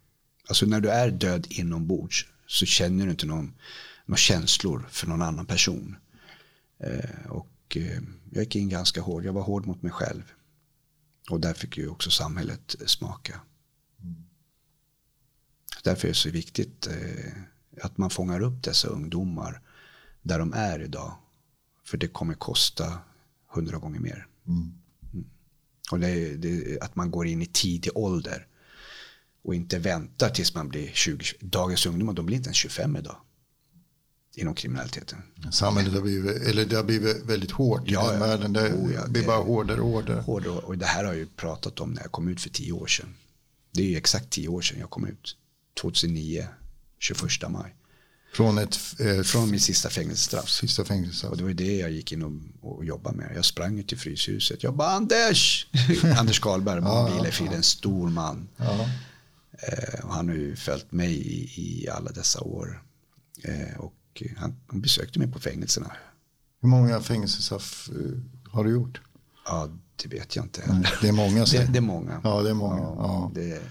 Alltså 0.48 0.66
när 0.66 0.80
du 0.80 0.90
är 0.90 1.10
död 1.10 1.46
inombords 1.50 2.26
så 2.46 2.66
känner 2.66 3.04
du 3.04 3.10
inte 3.10 3.26
någon, 3.26 3.52
några 4.06 4.16
känslor 4.16 4.86
för 4.90 5.06
någon 5.06 5.22
annan 5.22 5.46
person. 5.46 5.96
och 7.28 7.48
och 7.72 7.76
eh, 7.76 8.02
jag 8.30 8.44
gick 8.44 8.56
in 8.56 8.68
ganska 8.68 9.00
hård. 9.00 9.24
Jag 9.24 9.32
var 9.32 9.42
hård 9.42 9.66
mot 9.66 9.82
mig 9.82 9.92
själv. 9.92 10.32
Och 11.30 11.40
där 11.40 11.54
fick 11.54 11.76
ju 11.76 11.88
också 11.88 12.10
samhället 12.10 12.76
smaka. 12.86 13.40
Därför 15.84 16.08
är 16.08 16.12
det 16.12 16.18
så 16.18 16.30
viktigt 16.30 16.86
eh, 16.86 17.32
att 17.82 17.98
man 17.98 18.10
fångar 18.10 18.40
upp 18.40 18.62
dessa 18.62 18.88
ungdomar 18.88 19.60
där 20.22 20.38
de 20.38 20.52
är 20.52 20.82
idag. 20.82 21.14
För 21.84 21.98
det 21.98 22.08
kommer 22.08 22.34
kosta 22.34 22.98
hundra 23.46 23.78
gånger 23.78 24.00
mer. 24.00 24.26
Mm. 24.46 24.72
Mm. 25.12 25.26
Och 25.90 26.00
det, 26.00 26.36
det, 26.36 26.80
att 26.80 26.96
man 26.96 27.10
går 27.10 27.26
in 27.26 27.42
i 27.42 27.46
tidig 27.46 27.96
ålder 27.96 28.46
och 29.42 29.54
inte 29.54 29.78
väntar 29.78 30.30
tills 30.30 30.54
man 30.54 30.68
blir 30.68 30.90
20. 30.92 31.24
Dagens 31.40 31.86
ungdomar 31.86 32.12
de 32.12 32.26
blir 32.26 32.36
inte 32.36 32.48
ens 32.48 32.56
25 32.56 32.96
idag. 32.96 33.16
Inom 34.34 34.54
kriminaliteten. 34.54 35.18
Samhället 35.52 35.92
har 35.92 36.00
blivit, 36.00 36.42
eller 36.42 36.64
det 36.64 36.76
har 36.76 36.84
blivit 36.84 37.24
väldigt 37.24 37.50
hårt 37.50 37.82
ja, 37.86 38.08
i 38.08 38.10
den 38.10 38.20
världen. 38.20 38.52
Det 38.52 38.72
oh, 38.72 38.92
ja, 38.94 39.06
blir 39.06 39.26
bara 39.26 39.42
hårdare 39.42 39.80
och 39.80 39.90
hårdare. 39.90 40.20
hårdare. 40.20 40.58
Och 40.58 40.78
det 40.78 40.86
här 40.86 41.04
har 41.04 41.12
jag 41.12 41.18
ju 41.18 41.26
pratat 41.26 41.80
om 41.80 41.90
när 41.90 42.02
jag 42.02 42.12
kom 42.12 42.28
ut 42.28 42.40
för 42.40 42.50
tio 42.50 42.72
år 42.72 42.86
sedan. 42.86 43.14
Det 43.72 43.82
är 43.82 43.86
ju 43.86 43.96
exakt 43.96 44.30
tio 44.30 44.48
år 44.48 44.60
sedan 44.60 44.78
jag 44.80 44.90
kom 44.90 45.06
ut. 45.06 45.36
2009, 45.80 46.46
21 46.98 47.50
maj. 47.50 47.74
Från, 48.34 48.58
ett, 48.58 48.78
eh, 49.00 49.22
Från 49.22 49.50
min 49.50 49.60
sista 49.60 49.90
fängelsestraff. 49.90 50.48
Sista 50.48 50.84
fängelsestraff. 50.84 51.30
Och 51.30 51.36
det 51.36 51.44
var 51.44 51.50
det 51.50 51.76
jag 51.76 51.90
gick 51.90 52.12
in 52.12 52.22
och, 52.22 52.32
och 52.76 52.84
jobbade 52.84 53.16
med. 53.16 53.32
Jag 53.36 53.44
sprang 53.44 53.84
till 53.84 53.98
Fryshuset. 53.98 54.62
Jag 54.62 54.74
bara 54.74 54.88
Anders! 54.88 55.66
Anders 56.18 56.40
Karlberg, 56.40 56.80
ja, 56.82 57.12
Bilefrid, 57.16 57.48
ja. 57.50 57.56
en 57.56 57.62
stor 57.62 58.08
man. 58.08 58.48
Ja. 58.56 58.88
Eh, 59.52 60.04
och 60.04 60.14
han 60.14 60.28
har 60.28 60.36
ju 60.36 60.56
följt 60.56 60.92
mig 60.92 61.12
i, 61.12 61.52
i 61.56 61.88
alla 61.88 62.12
dessa 62.12 62.40
år. 62.40 62.82
Eh, 63.42 63.78
och 63.78 63.94
han, 64.36 64.56
han, 64.66 64.80
besökte 64.80 65.18
mig 65.18 65.28
på 65.28 65.40
fängelserna. 65.40 65.92
Hur 66.60 66.68
många 66.68 67.00
fängelsestraff 67.00 67.90
eh, 67.90 68.18
har 68.52 68.64
du 68.64 68.70
gjort? 68.70 69.00
Ja, 69.46 69.68
det 70.02 70.08
vet 70.08 70.36
jag 70.36 70.44
inte. 70.44 70.62
Nej, 70.66 70.92
det 71.00 71.08
är 71.08 71.12
många. 71.12 71.44
Det, 71.52 71.72
det, 71.72 71.78
är 71.78 71.80
många. 71.80 72.20
Ja, 72.24 72.42
det 72.42 72.50
är 72.50 72.54
många. 72.54 72.80
Ja, 72.80 73.30
det, 73.34 73.62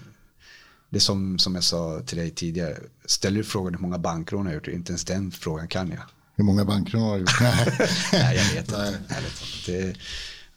det 0.90 0.96
är 0.96 1.00
som, 1.00 1.38
som 1.38 1.54
jag 1.54 1.64
sa 1.64 2.00
till 2.06 2.18
dig 2.18 2.30
tidigare. 2.30 2.78
Ställer 3.04 3.38
du 3.38 3.44
frågan 3.44 3.74
hur 3.74 3.80
många 3.80 3.98
bankrån 3.98 4.46
jag 4.46 4.50
har 4.50 4.54
gjort, 4.54 4.68
inte 4.68 4.92
ens 4.92 5.04
den 5.04 5.30
frågan 5.30 5.68
kan 5.68 5.90
jag. 5.90 6.02
Hur 6.34 6.44
många 6.44 6.64
bankrån 6.64 7.02
har 7.02 7.14
du 7.14 7.20
gjort? 7.20 7.40
Nej, 8.12 8.36
jag 8.36 8.44
vet 8.44 8.68
inte. 8.68 8.98
Jag 9.08 9.22
vet 9.22 9.42
inte. 9.42 9.72
Det, 9.72 9.96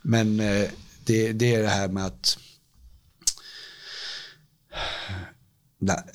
men 0.02 0.39
eh, 0.39 0.69
det, 1.06 1.34
det 1.34 1.56
är 1.56 1.62
det 1.62 1.69
här 1.69 1.88
med 1.88 2.06
att 2.06 2.38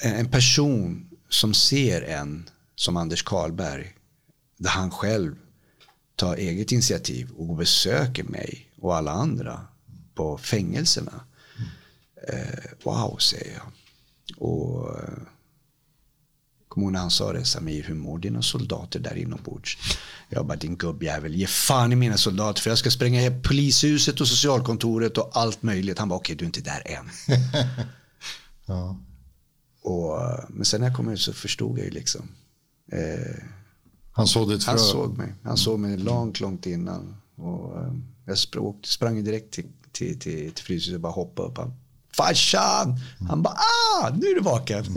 en 0.01 0.31
person 0.31 1.11
som 1.29 1.55
ser 1.55 2.03
en 2.03 2.49
som 2.81 2.97
Anders 2.97 3.23
Karlberg, 3.23 3.95
där 4.57 4.71
han 4.71 4.91
själv 4.91 5.35
tar 6.17 6.37
eget 6.37 6.73
initiativ 6.73 7.31
och 7.37 7.57
besöker 7.57 8.25
mig 8.25 8.71
och 8.81 8.97
alla 8.97 9.11
andra 9.11 9.67
på 10.15 10.39
fängelserna. 10.39 11.25
Eh, 12.29 12.71
wow, 12.85 13.17
säger 13.19 13.55
jag. 13.55 13.73
Och 14.39 14.99
eh, 14.99 15.23
Kommer 16.69 16.85
ihåg 16.85 16.93
när 16.93 17.01
han 17.01 17.11
sa 17.11 17.33
det, 17.33 17.45
Samir, 17.45 17.83
hur 17.83 17.95
mår 17.95 18.19
dina 18.19 18.43
soldater 18.43 19.01
där 19.01 19.17
inombords? 19.17 19.79
Jag 20.29 20.47
bara, 20.47 20.57
din 20.57 20.77
gubbjävel, 20.77 21.35
ge 21.35 21.47
fan 21.47 21.93
i 21.93 21.97
mina 21.97 22.17
soldater 22.17 22.63
för 22.63 22.71
jag 22.71 22.79
ska 22.79 22.91
spränga 22.91 23.41
polishuset 23.41 24.21
och 24.21 24.29
socialkontoret 24.29 25.19
och 25.19 25.31
allt 25.33 25.63
möjligt. 25.63 25.99
Han 25.99 26.09
bara, 26.09 26.17
okej, 26.17 26.35
okay, 26.35 26.37
du 26.37 26.45
är 26.45 26.47
inte 26.47 26.61
där 26.61 26.83
än. 26.85 27.11
ja. 28.67 28.97
och, 29.83 30.21
men 30.49 30.65
sen 30.65 30.81
när 30.81 30.89
jag 30.89 30.97
kom 30.97 31.09
ut 31.09 31.21
så 31.21 31.33
förstod 31.33 31.79
jag 31.79 31.85
ju 31.85 31.91
liksom. 31.91 32.29
Eh, 32.93 33.45
han 34.13 34.27
såg 34.27 34.53
ett 34.53 34.65
frö? 34.65 34.71
Han 34.71 34.79
såg 34.79 35.19
mig. 35.19 35.35
Han 35.45 35.57
såg 35.57 35.79
mig 35.79 35.97
långt, 35.97 36.41
långt 36.41 36.67
innan. 36.67 37.17
Och, 37.37 37.79
eh, 37.79 37.93
jag 38.25 38.39
sprang, 38.39 38.75
sprang 38.83 39.25
direkt 39.25 39.53
till, 39.53 39.67
till, 39.93 40.19
till, 40.21 40.53
till 40.53 40.65
Fryshuset 40.65 40.95
och 40.95 41.01
bara 41.01 41.13
hoppade 41.13 41.49
upp. 41.49 41.59
Han, 41.59 41.75
Farsan! 42.17 43.01
Han 43.29 43.43
bara, 43.43 43.55
ah, 43.55 44.11
nu 44.15 44.27
är 44.27 44.35
du 44.35 44.41
vaken. 44.41 44.85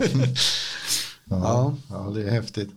ja, 1.24 1.74
ja. 1.88 2.10
det 2.14 2.22
är 2.22 2.30
häftigt. 2.30 2.70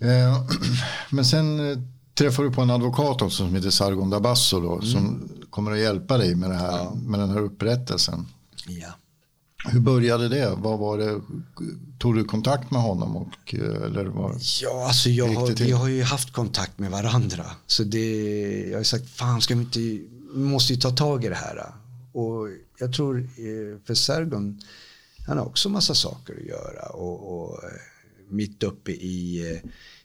Mm. 0.00 0.32
Eh, 0.32 0.42
men 1.10 1.24
sen 1.24 1.70
eh, 1.70 1.78
träffar 2.14 2.42
du 2.42 2.50
på 2.50 2.60
en 2.60 2.70
advokat 2.70 3.22
också 3.22 3.36
som 3.44 3.54
heter 3.54 3.70
Sargon 3.70 4.10
Dabasso 4.10 4.60
då, 4.60 4.72
mm. 4.72 4.86
som 4.86 5.28
kommer 5.50 5.72
att 5.72 5.78
hjälpa 5.78 6.18
dig 6.18 6.34
med, 6.34 6.50
det 6.50 6.56
här, 6.56 6.78
ja. 6.78 6.94
med 6.94 7.20
den 7.20 7.30
här 7.30 7.38
upprättelsen. 7.38 8.26
Ja. 8.66 8.88
Hur 9.64 9.80
började 9.80 10.28
det? 10.28 10.54
Vad 10.56 10.78
var 10.78 10.98
det? 10.98 11.20
Tog 11.98 12.14
du 12.14 12.24
kontakt 12.24 12.70
med 12.70 12.82
honom? 12.82 13.16
Och, 13.16 13.54
eh, 13.54 13.82
eller 13.82 14.04
var, 14.04 14.36
ja, 14.62 14.86
alltså 14.86 15.10
jag 15.10 15.28
har, 15.28 15.64
vi 15.64 15.72
har 15.72 15.88
ju 15.88 16.02
haft 16.02 16.32
kontakt 16.32 16.78
med 16.78 16.90
varandra. 16.90 17.44
Så 17.66 17.84
det, 17.84 18.68
jag 18.70 18.78
har 18.78 18.84
sagt, 18.84 19.10
fan 19.10 19.40
ska 19.40 19.54
vi 19.54 19.60
inte, 19.60 19.78
vi 20.34 20.40
måste 20.40 20.72
ju 20.72 20.80
ta 20.80 20.90
tag 20.90 21.24
i 21.24 21.28
det 21.28 21.34
här. 21.34 21.64
Och 22.12 22.48
jag 22.78 22.92
tror 22.92 23.18
eh, 23.18 23.78
för 23.84 23.94
Sergon, 23.94 24.60
han 25.26 25.38
har 25.38 25.46
också 25.46 25.68
massa 25.68 25.94
saker 25.94 26.34
att 26.40 26.46
göra. 26.46 26.86
Och, 26.86 27.42
och 27.42 27.64
eh, 27.64 27.70
mitt 28.28 28.62
uppe 28.62 28.92
i, 28.92 29.60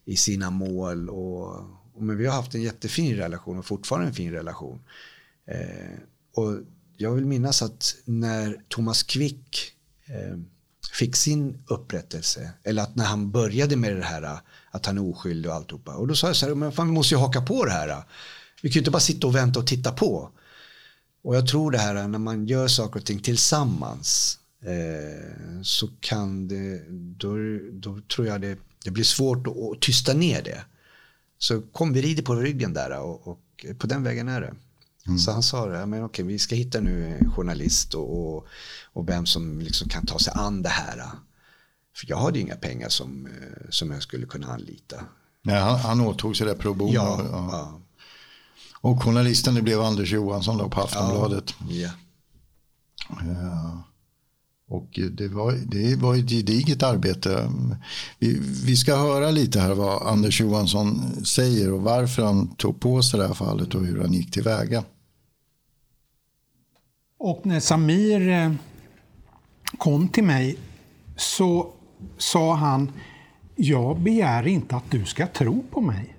i 0.06 0.16
sina 0.16 0.50
mål. 0.50 1.10
Och, 1.10 1.56
och, 1.94 2.04
men 2.04 2.18
vi 2.18 2.26
har 2.26 2.36
haft 2.36 2.56
en 2.56 2.62
jättefin 2.62 3.16
relation 3.16 3.60
och 3.60 3.66
fortfarande 3.66 4.08
en 4.08 4.14
fin 4.14 4.32
relation. 4.32 4.80
Eh, 5.48 6.00
och 6.36 6.58
jag 6.98 7.12
vill 7.12 7.26
minnas 7.26 7.62
att 7.62 7.96
när 8.06 8.62
Thomas 8.68 9.04
Quick 9.04 9.72
eh, 10.06 10.38
fick 10.92 11.16
sin 11.16 11.64
upprättelse, 11.68 12.52
eller 12.64 12.84
att 12.84 12.96
när 12.96 13.06
han 13.06 13.32
började 13.32 13.76
med 13.76 13.96
det 13.96 14.04
här 14.04 14.40
att 14.72 14.86
han 14.86 14.98
är 14.98 15.10
oskyldig 15.10 15.52
och 15.52 15.58
alltihopa. 15.58 15.96
Och 15.96 16.08
då 16.08 16.16
sa 16.16 16.28
jag 16.28 16.36
så 16.36 16.48
här, 16.48 16.56
men 16.56 16.72
fan, 16.72 16.88
vi 16.88 16.94
måste 16.94 17.16
ju 17.16 17.20
haka 17.20 17.42
på 17.42 17.66
det 17.66 17.72
här. 17.72 18.04
Vi 18.62 18.70
kan 18.70 18.74
ju 18.74 18.80
inte 18.80 18.92
bara 18.92 19.00
sitta 19.00 19.28
och 19.28 19.36
vänta 19.36 19.60
och 19.60 19.68
titta 19.68 19.92
på. 19.92 20.32
Och 21.24 21.36
jag 21.36 21.48
tror 21.48 21.72
det 21.72 21.78
här 21.78 22.08
när 22.08 22.20
man 22.20 22.46
gör 22.46 22.68
saker 22.68 23.00
och 23.00 23.06
ting 23.06 23.20
tillsammans 23.20 24.40
eh, 24.62 25.62
så 25.64 25.88
kan 26.00 26.48
det, 26.48 26.84
då, 26.90 27.36
då 27.72 28.02
tror 28.16 28.28
jag 28.28 28.42
det, 28.42 28.58
det 28.84 28.92
blir 28.92 29.04
svårt 29.04 29.48
att, 29.48 29.54
att 29.58 29.82
tysta 29.82 30.14
ner 30.14 30.42
det. 30.42 30.64
Så 31.38 31.62
kom 31.62 31.94
vi 31.94 32.02
rider 32.02 32.24
på 32.24 32.36
ryggen 32.36 32.74
där 32.74 33.00
och, 33.00 33.28
och 33.28 33.66
på 33.78 33.88
den 33.88 34.04
vägen 34.04 34.28
är 34.28 34.42
det. 34.42 34.54
Mm. 35.08 35.20
Så 35.20 35.32
han 35.32 35.44
sa 35.44 35.66
det, 35.66 35.86
men 35.86 36.04
okej, 36.04 36.26
vi 36.26 36.40
ska 36.40 36.56
hitta 36.56 36.80
nu 36.80 37.18
en 37.18 37.32
journalist 37.32 37.94
och, 37.94 38.36
och, 38.36 38.48
och 38.94 39.10
vem 39.10 39.26
som 39.26 39.60
liksom 39.60 39.90
kan 39.90 40.06
ta 40.06 40.20
sig 40.20 40.34
an 40.36 40.62
det 40.62 40.70
här. 40.70 41.10
För 41.96 42.10
jag 42.10 42.18
hade 42.18 42.40
inga 42.40 42.56
pengar 42.56 42.90
som, 42.90 43.26
eh, 43.26 43.70
som 43.70 43.92
jag 43.92 44.04
skulle 44.04 44.26
kunna 44.26 44.48
anlita. 44.48 44.96
Nej, 45.42 45.62
han, 45.62 45.80
han 45.80 46.02
åtog 46.02 46.38
sig 46.38 46.48
det 46.48 46.56
pro 46.56 46.74
bono. 46.74 46.94
Ja, 46.94 47.22
ja. 47.32 47.50
ja. 47.52 47.82
Och 48.82 49.04
journalisten 49.04 49.56
det 49.56 49.62
blev 49.62 49.82
Anders 49.82 50.12
Johansson 50.12 50.58
då 50.58 50.70
på 50.70 50.82
Aftonbladet. 50.82 51.54
Ja. 51.70 51.90
ja. 53.10 53.84
Och 54.68 55.00
det 55.12 55.28
var, 55.28 55.52
det 55.52 55.96
var 55.96 56.16
ett 56.16 56.30
gediget 56.30 56.84
arbete. 56.84 57.52
Vi, 58.20 58.40
vi, 58.66 58.76
ska 58.76 58.96
höra 58.96 59.32
lite 59.32 59.60
här 59.60 59.74
vad 59.74 60.08
Anders 60.08 60.42
Johansson 60.42 61.16
säger 61.26 61.72
och 61.72 61.82
varför 61.82 62.24
han 62.24 62.56
tog 62.56 62.80
på 62.80 63.02
sig 63.02 63.20
det 63.20 63.28
här 63.28 63.34
fallet 63.34 63.76
och 63.76 63.86
hur 63.86 64.02
han 64.02 64.14
gick 64.14 64.32
tillväga. 64.32 64.84
Och 67.18 67.46
när 67.46 67.60
Samir 67.60 68.30
eh, 68.30 68.52
kom 69.78 70.08
till 70.08 70.24
mig 70.24 70.58
så 71.16 71.72
sa 72.18 72.54
han, 72.54 72.92
jag 73.56 74.00
begär 74.00 74.48
inte 74.48 74.76
att 74.76 74.92
du 74.92 75.06
ska 75.06 75.28
tro 75.28 75.64
på 75.72 75.82
mig. 75.82 76.16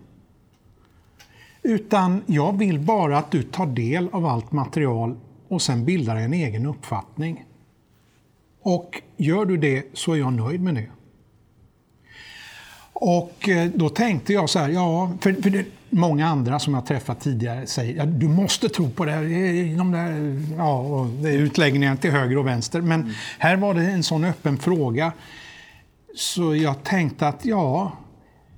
Utan 1.63 2.23
jag 2.27 2.59
vill 2.59 2.79
bara 2.79 3.19
att 3.19 3.31
du 3.31 3.43
tar 3.43 3.67
del 3.67 4.09
av 4.13 4.27
allt 4.27 4.53
material 4.53 5.17
och 5.49 5.63
sen 5.63 5.85
bildar 5.85 6.17
en 6.17 6.33
egen 6.33 6.67
uppfattning. 6.67 7.45
Och 8.63 9.03
gör 9.17 9.45
du 9.45 9.57
det 9.57 9.87
så 9.93 10.13
är 10.13 10.17
jag 10.17 10.33
nöjd 10.33 10.61
med 10.63 10.75
det. 10.75 10.89
Och 12.93 13.49
eh, 13.49 13.71
då 13.75 13.89
tänkte 13.89 14.33
jag 14.33 14.51
så 14.51 14.59
här, 14.59 14.69
ja, 14.69 15.13
för, 15.21 15.33
för 15.33 15.51
det, 15.51 15.67
många 15.91 16.27
andra 16.27 16.59
som 16.59 16.75
jag 16.75 16.87
träffat 16.87 17.21
tidigare 17.21 17.67
säger 17.67 17.97
ja, 17.97 18.07
du 18.07 18.29
måste 18.29 18.69
tro 18.69 18.91
på 18.91 19.05
det. 19.05 19.13
De 19.77 19.93
där, 19.93 20.43
ja, 20.59 20.79
och 20.79 21.07
det 21.07 21.29
är 21.29 21.39
utläggningar 21.39 21.97
till 21.97 22.11
höger 22.11 22.39
och 22.39 22.47
vänster. 22.47 22.81
Men 22.81 23.01
mm. 23.01 23.15
här 23.39 23.57
var 23.57 23.75
det 23.75 23.83
en 23.83 24.03
sån 24.03 24.25
öppen 24.25 24.59
fråga. 24.59 25.13
Så 26.17 26.57
jag 26.57 26.83
tänkte 26.85 27.29
att 27.29 27.45
ja, 27.45 27.93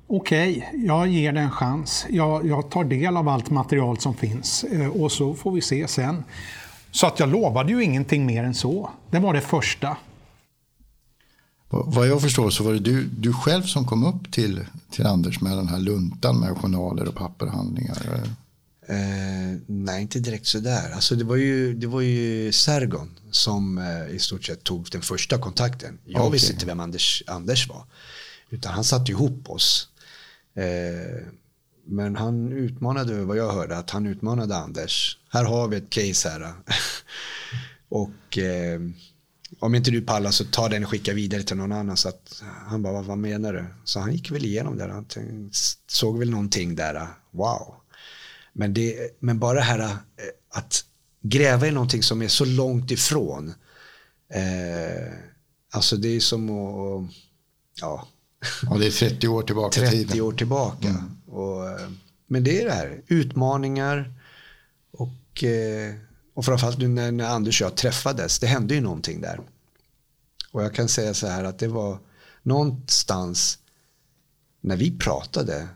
okej, 0.07 0.67
okay, 0.69 0.87
jag 0.87 1.07
ger 1.07 1.33
det 1.33 1.41
en 1.41 1.51
chans. 1.51 2.07
Jag, 2.11 2.47
jag, 2.47 2.71
tar 2.71 2.85
del 2.85 3.17
av 3.17 3.29
allt 3.29 3.51
material 3.51 3.99
som 3.99 4.14
finns 4.14 4.64
eh, 4.64 5.03
och 5.03 5.12
så 5.12 5.35
får 5.35 5.53
vi 5.53 5.61
se 5.61 5.88
sen. 5.88 6.25
Så 6.91 7.07
att 7.07 7.21
jag 7.21 7.29
lovade 7.29 7.73
ju 7.73 7.85
ingenting 7.85 8.27
mer 8.27 8.45
än 8.45 8.55
så. 8.55 8.91
Det 9.11 9.19
var 9.19 9.35
det 9.35 9.41
första. 9.41 9.97
Vad 11.70 12.09
jag 12.09 12.22
förstår 12.22 12.50
så 12.50 12.64
var 12.64 12.72
det 12.72 12.78
du, 12.78 13.04
du 13.04 13.33
själv 13.33 13.62
som 13.62 13.87
kom 13.87 14.07
upp 14.07 14.33
till, 14.33 14.64
till 14.90 15.07
Anders 15.07 15.40
med 15.40 15.57
den 15.57 15.68
här 15.68 15.78
luntan 15.78 16.40
med 16.40 16.57
journaler 16.57 17.09
och 17.09 17.14
papperhandlingar? 17.14 18.22
Eh, 18.88 19.59
nej, 19.66 20.02
inte 20.02 20.20
direkt 20.20 20.46
sådär. 20.46 20.92
Alltså 20.94 21.14
det, 21.14 21.24
var 21.24 21.37
ju, 21.37 21.74
det 21.74 21.87
var 21.87 22.00
ju 22.00 22.52
Sergon 22.52 23.11
som 23.31 23.78
eh, 23.78 24.14
i 24.14 24.18
stort 24.18 24.44
sett 24.44 24.64
tog 24.64 24.88
den 24.92 25.02
första 25.02 25.38
kontakten. 25.38 25.98
Jag 26.04 26.20
okay. 26.20 26.33
visste 26.33 26.52
inte 26.52 26.66
vem 26.66 26.81
Anders, 26.81 27.22
Anders 27.26 27.68
var. 27.68 27.85
Utan 28.50 28.72
han 28.72 28.85
satte 28.85 29.12
ihop 29.12 29.50
oss. 29.50 29.88
Eh, 30.54 31.26
men 31.85 32.16
han 32.16 32.52
utmanade, 32.52 33.24
vad 33.24 33.37
jag 33.37 33.52
hörde, 33.52 33.78
att 33.78 33.90
han 33.90 34.07
utmanade 34.07 34.57
Anders. 34.57 35.18
Här 35.28 35.44
har 35.44 35.68
vi 35.68 35.76
ett 35.76 35.90
case 35.90 36.28
här. 36.28 36.52
och 37.88 38.38
eh, 38.38 38.81
om 39.59 39.75
inte 39.75 39.90
du 39.90 40.01
pallar 40.03 40.31
så 40.31 40.44
ta 40.44 40.68
den 40.68 40.85
och 40.85 40.90
skicka 40.90 41.12
vidare 41.14 41.42
till 41.42 41.57
någon 41.57 41.73
annan. 41.73 41.97
Så 41.97 42.09
att 42.09 42.42
han 42.66 42.83
bara, 42.83 43.03
vad 43.03 43.18
menar 43.18 43.53
du? 43.53 43.64
Så 43.85 44.01
han 44.01 44.12
gick 44.12 44.31
väl 44.31 44.44
igenom 44.44 44.77
det. 44.77 44.92
Han 44.92 45.07
såg 45.87 46.18
väl 46.18 46.31
någonting 46.31 46.75
där, 46.75 47.07
wow. 47.31 47.75
Men, 48.53 48.75
det, 48.75 49.16
men 49.21 49.38
bara 49.38 49.55
det 49.55 49.64
här 49.64 49.79
eh, 49.79 49.88
att 50.51 50.85
gräva 51.23 51.66
i 51.66 51.71
någonting 51.71 52.03
som 52.03 52.23
är 52.23 52.29
så 52.29 52.44
långt 52.44 52.90
ifrån. 52.90 53.55
Eh, 54.35 55.12
alltså 55.71 55.97
det 55.97 56.09
är 56.09 56.21
som 56.21 56.51
att, 56.51 57.11
ja. 57.81 58.09
Ja, 58.62 58.77
det 58.79 58.87
är 58.87 58.90
30 58.90 59.29
år 59.29 59.42
tillbaka 59.42 59.81
30 59.81 59.90
tiden. 59.90 60.21
år 60.21 60.33
tillbaka. 60.33 60.88
Mm. 60.88 61.21
Och, 61.27 61.68
eh, 61.68 61.88
men 62.27 62.44
det 62.44 62.61
är 62.61 62.64
det 62.64 62.73
här, 62.73 63.03
utmaningar 63.07 64.12
och, 64.90 65.44
eh, 65.44 65.94
och 66.38 66.44
framförallt 66.44 66.79
nu 66.79 66.88
när, 66.88 67.12
när 67.12 67.24
Anders 67.24 67.62
och 67.62 67.66
jag 67.66 67.77
träffades, 67.77 68.38
det 68.38 68.46
hände 68.46 68.74
ju 68.74 68.81
någonting 68.81 69.20
där. 69.20 69.40
Och 70.51 70.62
jag 70.62 70.74
kan 70.74 70.88
säga 70.88 71.14
så 71.14 71.27
här 71.27 71.44
att 71.44 71.59
det 71.59 71.68
var 71.68 71.98
någonstans 72.42 73.59
när 74.61 74.77
vi 74.77 74.98
pratade, 74.98 75.68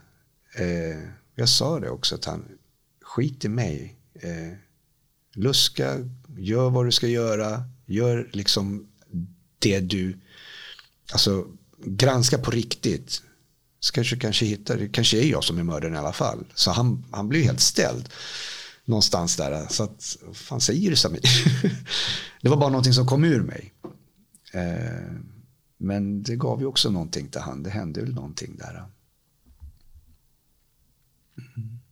eh, 0.55 1.09
jag 1.35 1.49
sa 1.49 1.79
det 1.79 1.89
också 1.89 2.15
att 2.15 2.25
han, 2.25 2.45
skit 3.01 3.45
i 3.45 3.49
mig, 3.49 3.95
eh, 4.13 4.57
luska, 5.33 6.09
gör 6.37 6.69
vad 6.69 6.85
du 6.85 6.91
ska 6.91 7.07
göra, 7.07 7.63
gör 7.85 8.29
liksom 8.33 8.87
det 9.59 9.79
du, 9.79 10.19
alltså 11.13 11.47
granska 11.85 12.37
på 12.37 12.51
riktigt. 12.51 13.21
Så 13.79 13.93
kanske, 13.93 14.17
kanske 14.17 14.45
hittar, 14.45 14.77
det 14.77 14.89
kanske 14.89 15.17
är 15.17 15.25
jag 15.25 15.43
som 15.43 15.57
är 15.57 15.63
mördaren 15.63 15.95
i 15.95 15.97
alla 15.97 16.13
fall. 16.13 16.45
Så 16.53 16.71
han, 16.71 17.05
han 17.11 17.29
blir 17.29 17.43
helt 17.43 17.61
ställd 17.61 18.09
någonstans 18.85 19.35
där. 19.35 19.67
Så 19.69 19.83
att, 19.83 20.17
vad 20.25 20.37
fan 20.37 20.61
säger 20.61 20.89
du 20.89 20.95
Samir? 20.95 21.21
det 22.41 22.49
var 22.49 22.57
bara 22.57 22.69
någonting 22.69 22.93
som 22.93 23.07
kom 23.07 23.23
ur 23.23 23.41
mig. 23.41 23.73
Eh, 24.53 25.13
men 25.77 26.23
det 26.23 26.35
gav 26.35 26.59
ju 26.59 26.65
också 26.65 26.89
någonting 26.89 27.27
till 27.27 27.41
han. 27.41 27.63
Det 27.63 27.69
hände 27.69 28.01
väl 28.01 28.13
någonting 28.13 28.57
där. 28.57 28.85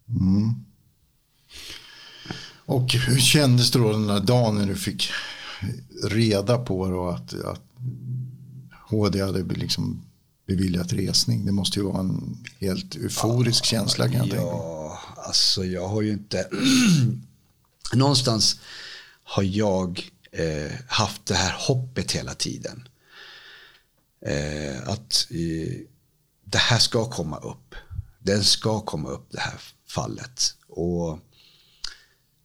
Mm. 0.10 0.66
Och 2.66 2.94
hur 2.94 3.20
kändes 3.20 3.72
det 3.72 3.80
då 3.80 3.92
den 3.92 4.08
där 4.08 4.20
dagen 4.20 4.56
när 4.56 4.66
du 4.66 4.76
fick 4.76 5.10
reda 6.04 6.58
på 6.58 7.10
att, 7.10 7.34
att 7.34 7.62
HD 8.90 9.22
hade 9.22 9.44
liksom 9.44 10.02
beviljat 10.48 10.94
resning? 10.94 11.46
Det 11.46 11.52
måste 11.52 11.80
ju 11.80 11.86
vara 11.86 12.00
en 12.00 12.38
helt 12.60 12.96
euforisk 12.96 13.64
ja, 13.64 13.68
känsla 13.68 14.10
kan 14.10 14.18
jag 14.18 14.28
ja, 14.28 14.32
tänka 14.32 14.82
alltså 15.32 15.66
jag 15.66 15.88
har 15.88 16.02
ju 16.02 16.12
inte... 16.12 16.50
Någonstans 17.94 18.60
har 19.24 19.44
jag 19.44 20.10
eh, 20.32 20.72
haft 20.88 21.26
det 21.26 21.36
här 21.36 21.56
hoppet 21.68 22.12
hela 22.12 22.34
tiden. 22.34 22.88
Eh, 24.26 24.90
att 24.90 25.28
eh, 25.30 25.80
det 26.44 26.58
här 26.58 26.80
ska 26.80 27.10
komma 27.10 27.38
upp. 27.38 27.76
Den 28.20 28.44
ska 28.44 28.82
komma 28.82 29.10
upp 29.10 29.28
det 29.32 29.40
här 29.40 29.62
fallet. 29.88 30.56
Och 30.68 31.20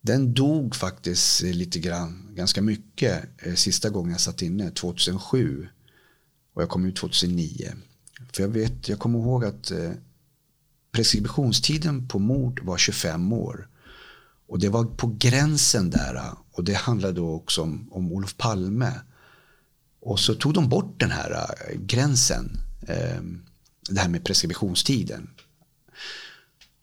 den 0.00 0.34
dog 0.34 0.74
faktiskt 0.74 1.42
eh, 1.42 1.52
lite 1.52 1.78
grann, 1.78 2.28
ganska 2.34 2.62
mycket, 2.62 3.24
eh, 3.38 3.54
sista 3.54 3.90
gången 3.90 4.12
jag 4.12 4.20
satt 4.20 4.42
inne, 4.42 4.70
2007. 4.70 5.68
Och 6.54 6.62
jag 6.62 6.68
kom 6.68 6.84
ut 6.84 6.96
2009. 6.96 7.72
För 8.32 8.42
jag 8.42 8.48
vet, 8.48 8.88
jag 8.88 8.98
kommer 8.98 9.18
ihåg 9.18 9.44
att 9.44 9.70
eh, 9.70 9.92
preskriptionstiden 10.96 12.08
på 12.08 12.18
mord 12.18 12.60
var 12.62 12.78
25 12.78 13.32
år. 13.32 13.68
Och 14.48 14.58
det 14.58 14.68
var 14.68 14.84
på 14.84 15.16
gränsen 15.18 15.90
där. 15.90 16.22
Och 16.52 16.64
det 16.64 16.74
handlade 16.74 17.14
då 17.14 17.34
också 17.34 17.62
om, 17.62 17.88
om 17.90 18.12
Olof 18.12 18.36
Palme. 18.36 18.92
Och 20.00 20.20
så 20.20 20.34
tog 20.34 20.54
de 20.54 20.68
bort 20.68 21.00
den 21.00 21.10
här 21.10 21.30
eh, 21.30 21.78
gränsen. 21.80 22.60
Ehm, 22.88 23.42
det 23.88 24.00
här 24.00 24.08
med 24.08 24.24
preskriptionstiden. 24.24 25.30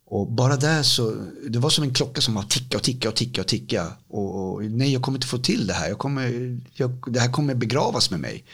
Och 0.06 0.32
bara 0.32 0.58
där 0.58 0.84
så, 0.84 1.16
det 1.50 1.60
var 1.60 1.70
som 1.70 1.84
en 1.84 1.94
klocka 1.94 2.22
som 2.22 2.36
har 2.36 2.44
ticka 2.44 2.78
och 2.78 2.84
ticka 2.84 3.10
och 3.10 3.16
ticka 3.16 3.42
och 3.42 3.48
ticka. 3.48 3.94
Och, 4.08 4.54
och 4.54 4.64
nej, 4.64 4.94
jag 4.94 5.02
kommer 5.02 5.18
inte 5.18 5.28
få 5.28 5.38
till 5.38 5.68
det 5.68 5.74
här. 5.74 5.90
Jag 5.90 5.98
kommer, 5.98 6.60
jag, 6.74 7.14
det 7.14 7.20
här 7.20 7.32
kommer 7.32 7.56
begravas 7.56 8.12
med 8.12 8.20
mig. 8.20 8.46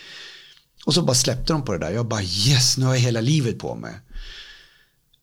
Och 0.86 0.94
så 0.94 1.02
bara 1.02 1.16
släppte 1.16 1.54
de 1.54 1.66
på 1.66 1.72
det 1.72 1.80
där. 1.80 1.92
Jag 1.92 2.06
bara 2.06 2.22
yes, 2.22 2.78
nu 2.78 2.86
har 2.86 2.94
jag 2.94 3.02
hela 3.02 3.22
livet 3.22 3.60
på 3.60 3.76
mig. 3.76 3.94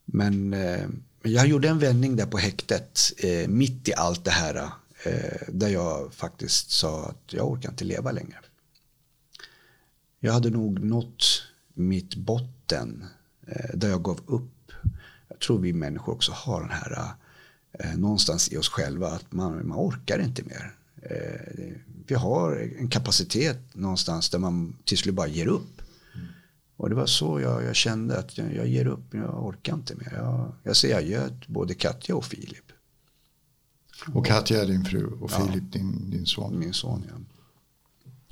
Men 0.07 0.55
eh, 0.55 0.87
jag 1.23 1.47
gjorde 1.47 1.69
en 1.69 1.79
vändning 1.79 2.17
där 2.17 2.27
på 2.27 2.39
häktet, 2.39 3.13
eh, 3.17 3.49
mitt 3.49 3.89
i 3.89 3.95
allt 3.95 4.25
det 4.25 4.31
här. 4.31 4.71
Eh, 5.05 5.49
där 5.49 5.69
jag 5.69 6.15
faktiskt 6.15 6.71
sa 6.71 7.05
att 7.05 7.33
jag 7.33 7.51
orkar 7.51 7.69
inte 7.69 7.85
leva 7.85 8.13
längre. 8.13 8.37
Jag 10.21 10.33
hade 10.33 10.51
nog 10.51 10.85
nått 10.85 11.43
mitt 11.75 12.15
botten 12.17 13.05
eh, 13.47 13.71
där 13.75 13.89
jag 13.89 14.03
gav 14.03 14.21
upp 14.27 14.57
jag 15.37 15.41
tror 15.41 15.59
vi 15.59 15.73
människor 15.73 16.13
också 16.13 16.33
har 16.33 16.61
den 16.61 16.71
här 16.71 17.15
eh, 17.73 17.97
någonstans 17.97 18.53
i 18.53 18.57
oss 18.57 18.69
själva 18.69 19.09
att 19.09 19.33
man, 19.33 19.69
man 19.69 19.79
orkar 19.79 20.19
inte 20.19 20.43
mer. 20.43 20.75
Eh, 21.03 21.73
vi 22.07 22.15
har 22.15 22.73
en 22.79 22.89
kapacitet 22.89 23.59
någonstans 23.73 24.31
där 24.31 24.39
man 24.39 24.77
till 24.85 24.99
slut 24.99 25.15
bara 25.15 25.27
ger 25.27 25.47
upp. 25.47 25.83
Och 26.77 26.89
det 26.89 26.95
var 26.95 27.07
så 27.07 27.41
jag, 27.41 27.65
jag 27.65 27.77
kände 27.77 28.19
att 28.19 28.39
jag, 28.39 28.55
jag, 28.55 28.67
ger 28.69 28.87
upp, 28.87 29.15
jag 29.15 29.47
orkar 29.47 29.75
inte 29.75 29.95
mer. 29.95 30.13
Jag, 30.17 30.53
jag 30.63 30.77
säger 30.77 30.97
adjö 30.97 31.29
både 31.47 31.75
Katja 31.75 32.17
och 32.17 32.25
Filip. 32.25 32.65
Och 34.15 34.27
Katja 34.27 34.63
är 34.63 34.67
din 34.67 34.85
fru 34.85 35.07
och 35.07 35.31
Filip 35.31 35.65
ja, 35.73 35.79
din, 35.79 36.11
din 36.11 36.27
son? 36.27 36.59
Min 36.59 36.73
son, 36.73 37.05
ja. 37.09 37.15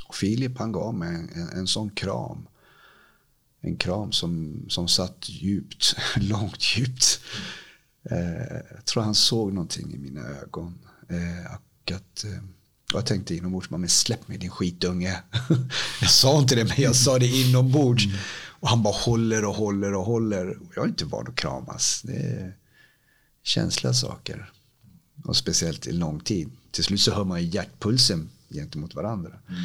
Och 0.09 0.15
Filip 0.15 0.59
han 0.59 0.73
gav 0.73 0.95
mig 0.95 1.15
en, 1.15 1.49
en 1.49 1.67
sån 1.67 1.91
kram 1.91 2.47
en 3.65 3.77
kram 3.77 4.13
som, 4.13 4.65
som 4.69 4.89
satt 4.89 5.29
djupt, 5.29 5.97
långt 6.17 6.77
djupt. 6.77 7.21
Eh, 8.11 8.57
jag 8.75 8.85
tror 8.85 9.03
han 9.03 9.15
såg 9.15 9.53
någonting 9.53 9.95
i 9.95 9.99
mina 9.99 10.21
ögon. 10.21 10.79
Eh, 11.09 11.55
och 11.55 11.93
att, 11.93 12.25
eh, 12.25 12.43
jag 12.93 13.07
tänkte 13.07 13.35
inombords, 13.35 13.71
men 13.71 13.89
släpp 13.89 14.29
mig 14.29 14.39
din 14.39 14.51
skitunge. 14.51 15.23
jag 16.01 16.11
sa 16.11 16.39
inte 16.39 16.55
det, 16.55 16.65
men 16.65 16.81
jag 16.83 16.97
sa 16.97 17.19
det 17.19 17.27
inombords. 17.27 18.05
Mm. 18.05 18.17
Och 18.65 18.69
han 18.69 18.83
bara 18.83 18.95
håller 18.95 19.45
och 19.45 19.55
håller 19.55 19.95
och 19.95 20.05
håller. 20.05 20.59
Jag 20.75 20.85
är 20.85 20.89
inte 20.89 21.05
van 21.05 21.29
att 21.29 21.37
kramas. 21.37 22.03
Det 22.05 22.17
är 22.17 22.57
känsliga 23.43 23.93
saker. 23.93 24.51
Och 25.25 25.37
speciellt 25.37 25.87
i 25.87 25.93
lång 25.93 26.21
tid. 26.21 26.51
Till 26.71 26.85
slut 26.85 27.01
så 27.01 27.15
hör 27.15 27.25
man 27.25 27.47
hjärtpulsen 27.47 28.31
gentemot 28.51 28.95
varandra. 28.95 29.31
Mm. 29.49 29.61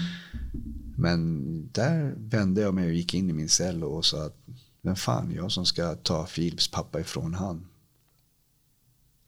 Men 0.97 1.69
där 1.71 2.13
vände 2.17 2.62
jag 2.62 2.73
mig 2.73 2.88
och 2.88 2.93
gick 2.93 3.13
in 3.13 3.29
i 3.29 3.34
min 3.34 3.49
cell 3.49 3.84
och 3.84 4.05
sa 4.05 4.25
att 4.25 4.38
vem 4.82 4.95
fan 4.95 5.32
jag 5.36 5.51
som 5.51 5.65
ska 5.65 5.95
ta 5.95 6.25
Philips 6.25 6.67
pappa 6.67 6.99
ifrån 6.99 7.34
han. 7.34 7.67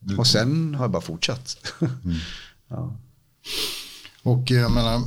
Mm. 0.03 0.19
Och 0.19 0.27
sen 0.27 0.75
har 0.75 0.83
jag 0.83 0.91
bara 0.91 1.01
fortsatt. 1.01 1.57
Mm. 1.81 2.17
ja. 2.67 2.97
Och 4.23 4.51
jag 4.51 4.71
menar, 4.71 5.01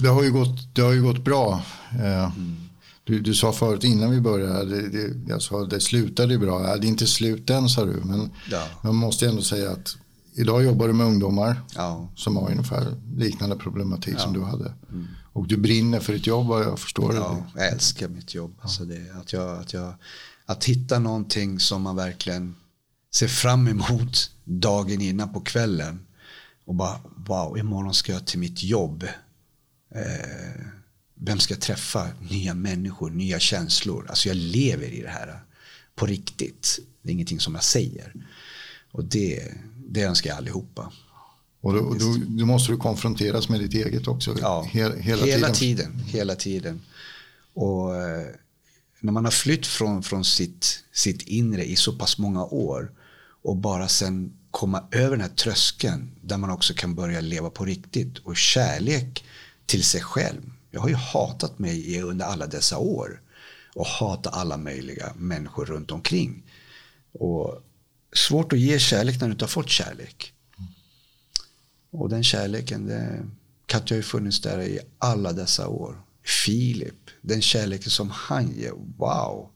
det 0.00 0.08
har 0.08 0.22
ju 0.22 0.32
gått, 0.32 0.74
det 0.74 0.82
har 0.82 0.92
ju 0.92 1.02
gått 1.02 1.24
bra. 1.24 1.62
Mm. 1.90 2.56
Du, 3.04 3.20
du 3.20 3.34
sa 3.34 3.52
förut 3.52 3.84
innan 3.84 4.10
vi 4.10 4.20
började, 4.20 4.64
det, 4.64 4.88
det, 4.88 5.14
jag 5.28 5.42
sa, 5.42 5.64
det 5.64 5.80
slutade 5.80 6.38
bra. 6.38 6.76
Det 6.76 6.86
är 6.86 6.88
inte 6.88 7.06
slut 7.06 7.50
än 7.50 7.68
sa 7.68 7.84
du, 7.84 8.00
men 8.04 8.30
ja. 8.50 8.62
jag 8.82 8.94
måste 8.94 9.28
ändå 9.28 9.42
säga 9.42 9.70
att 9.70 9.96
idag 10.34 10.64
jobbar 10.64 10.86
du 10.86 10.92
med 10.92 11.06
ungdomar 11.06 11.62
ja. 11.74 12.08
som 12.16 12.36
har 12.36 12.50
ungefär 12.50 12.86
liknande 13.16 13.56
problematik 13.56 14.14
ja. 14.14 14.20
som 14.20 14.32
du 14.32 14.42
hade. 14.42 14.72
Mm. 14.90 15.06
Och 15.32 15.46
du 15.46 15.56
brinner 15.56 16.00
för 16.00 16.12
ditt 16.12 16.26
jobb 16.26 16.46
vad 16.46 16.62
jag 16.62 16.78
förstår. 16.78 17.14
Ja, 17.14 17.46
jag 17.54 17.68
älskar 17.72 18.08
mitt 18.08 18.34
jobb. 18.34 18.54
Ja. 18.56 18.62
Alltså 18.62 18.84
det, 18.84 19.20
att, 19.20 19.32
jag, 19.32 19.58
att, 19.58 19.72
jag, 19.72 19.94
att 20.46 20.64
hitta 20.64 20.98
någonting 20.98 21.60
som 21.60 21.82
man 21.82 21.96
verkligen 21.96 22.54
ser 23.14 23.28
fram 23.28 23.68
emot 23.68 24.30
dagen 24.44 25.00
innan 25.00 25.32
på 25.32 25.40
kvällen. 25.40 26.00
Och 26.68 26.74
bara 26.74 27.00
wow, 27.16 27.58
imorgon 27.58 27.94
ska 27.94 28.12
jag 28.12 28.26
till 28.26 28.38
mitt 28.38 28.62
jobb. 28.62 29.04
Eh, 29.94 30.64
vem 31.14 31.38
ska 31.38 31.54
jag 31.54 31.60
träffa? 31.60 32.08
Nya 32.30 32.54
människor, 32.54 33.10
nya 33.10 33.38
känslor. 33.38 34.06
Alltså 34.08 34.28
jag 34.28 34.36
lever 34.36 34.86
i 34.86 35.02
det 35.02 35.08
här 35.08 35.40
på 35.94 36.06
riktigt. 36.06 36.78
Det 37.02 37.10
är 37.10 37.12
ingenting 37.12 37.40
som 37.40 37.54
jag 37.54 37.64
säger. 37.64 38.12
Och 38.92 39.04
det, 39.04 39.52
det 39.88 40.02
önskar 40.02 40.30
jag 40.30 40.36
allihopa. 40.36 40.92
Och 41.60 41.72
då, 41.72 41.94
då, 41.94 42.16
då, 42.26 42.46
måste 42.46 42.72
du 42.72 42.76
konfronteras 42.76 43.48
med 43.48 43.60
ditt 43.60 43.74
eget 43.74 44.08
också. 44.08 44.36
Ja, 44.40 44.62
hela, 44.62 44.96
hela, 44.96 45.26
hela 45.26 45.48
tiden. 45.48 45.86
tiden. 45.92 46.04
Hela 46.06 46.34
tiden. 46.34 46.80
Och 47.54 47.96
eh, 47.96 48.26
när 49.00 49.12
man 49.12 49.24
har 49.24 49.32
flytt 49.32 49.66
från, 49.66 50.02
från 50.02 50.24
sitt, 50.24 50.84
sitt 50.92 51.22
inre 51.22 51.64
i 51.64 51.76
så 51.76 51.92
pass 51.92 52.18
många 52.18 52.44
år 52.44 52.92
och 53.42 53.56
bara 53.56 53.88
sen 53.88 54.32
komma 54.58 54.84
över 54.90 55.10
den 55.10 55.20
här 55.20 55.36
tröskeln 55.36 56.10
där 56.20 56.36
man 56.36 56.50
också 56.50 56.74
kan 56.74 56.94
börja 56.94 57.20
leva 57.20 57.50
på 57.50 57.64
riktigt 57.64 58.18
och 58.18 58.36
kärlek 58.36 59.24
till 59.66 59.84
sig 59.84 60.00
själv. 60.00 60.52
Jag 60.70 60.80
har 60.80 60.88
ju 60.88 60.94
hatat 60.94 61.58
mig 61.58 62.02
under 62.02 62.26
alla 62.26 62.46
dessa 62.46 62.78
år 62.78 63.20
och 63.74 63.86
hatat 63.86 64.34
alla 64.34 64.56
möjliga 64.56 65.12
människor 65.16 65.64
runt 65.64 65.90
omkring. 65.90 66.42
Och 67.12 67.62
svårt 68.12 68.52
att 68.52 68.58
ge 68.58 68.78
kärlek 68.78 69.20
när 69.20 69.28
du 69.28 69.32
inte 69.32 69.44
har 69.44 69.48
fått 69.48 69.68
kärlek. 69.68 70.32
Och 71.90 72.08
den 72.08 72.24
kärleken, 72.24 72.86
det, 72.86 73.26
Katja 73.66 73.94
har 73.94 73.98
ju 73.98 74.02
funnits 74.02 74.40
där 74.40 74.60
i 74.60 74.80
alla 74.98 75.32
dessa 75.32 75.68
år. 75.68 76.02
Filip, 76.44 77.10
den 77.20 77.42
kärleken 77.42 77.90
som 77.90 78.10
han 78.10 78.52
ger, 78.56 78.72
wow. 78.96 79.50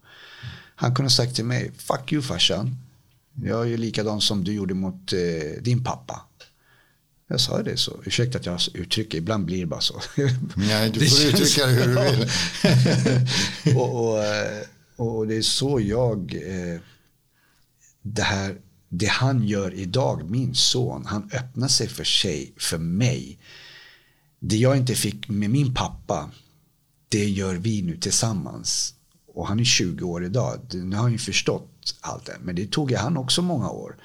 Han 0.75 0.95
kunde 0.95 1.07
ha 1.07 1.17
sagt 1.17 1.35
till 1.35 1.45
mig, 1.45 1.73
fuck 1.77 2.13
you 2.13 2.23
farsan. 2.23 2.77
Jag 3.35 3.61
är 3.61 3.65
ju 3.65 3.77
likadan 3.77 4.21
som 4.21 4.45
du 4.45 4.53
gjorde 4.53 4.75
mot 4.75 5.13
eh, 5.13 5.63
din 5.63 5.85
pappa. 5.85 6.23
Jag 7.33 7.41
sa 7.41 7.63
det 7.63 7.77
så. 7.77 8.01
Ursäkta 8.05 8.39
att 8.39 8.47
jag 8.47 8.61
uttrycker, 8.75 9.19
ibland 9.19 9.45
blir 9.45 9.61
det 9.61 9.67
bara 9.67 9.81
så. 9.81 10.01
Nej, 10.57 10.91
du 10.91 11.09
får 11.09 11.27
uttrycka 11.27 11.67
det 11.67 11.73
hur 11.73 11.87
du 11.87 12.11
vill. 12.11 13.77
och, 13.77 14.05
och, 14.05 14.25
eh, 14.25 14.63
och, 14.97 15.27
det 15.27 15.35
är 15.35 15.43
så 15.43 15.81
jag, 15.81 16.35
eh, 16.35 16.81
det 18.03 18.23
här, 18.23 18.57
det 18.89 19.07
han 19.07 19.47
gör 19.47 19.75
idag, 19.75 20.31
min 20.31 20.55
son, 20.55 21.07
han 21.07 21.31
öppnar 21.33 21.69
sig 21.69 21.89
för 21.89 22.05
sig, 22.05 22.53
för 22.57 22.79
mig. 22.79 23.39
Det 24.39 24.57
jag 24.57 24.77
inte 24.77 24.95
fick 24.95 25.29
med 25.29 25.51
min 25.51 25.75
pappa, 25.75 26.31
det 27.09 27.29
gör 27.29 27.55
vi 27.55 27.83
nu 27.83 27.97
tillsammans. 27.97 28.95
Och 29.35 29.49
han 29.49 29.61
är 29.61 29.65
20 29.65 30.05
år 30.05 30.25
idag. 30.25 30.61
Nu 30.73 30.97
har 30.97 31.03
han 31.03 31.13
ju 31.13 31.19
förstått 31.19 31.97
allt 32.01 32.27
det. 32.27 32.37
Men 32.41 32.57
det 32.57 32.73
tog 32.73 32.91
ju 32.91 32.97
han 32.97 33.17
också 33.17 33.43
många 33.43 33.71
år. 33.71 33.97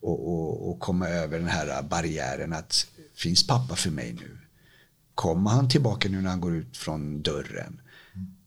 Och, 0.00 0.28
och, 0.28 0.70
och 0.70 0.80
komma 0.80 1.08
över 1.08 1.38
den 1.38 1.48
här 1.48 1.82
barriären 1.82 2.52
att 2.52 2.86
finns 3.14 3.46
pappa 3.46 3.76
för 3.76 3.90
mig 3.90 4.12
nu? 4.12 4.38
Kommer 5.14 5.50
han 5.50 5.68
tillbaka 5.68 6.08
nu 6.08 6.20
när 6.20 6.30
han 6.30 6.40
går 6.40 6.56
ut 6.56 6.76
från 6.76 7.22
dörren? 7.22 7.80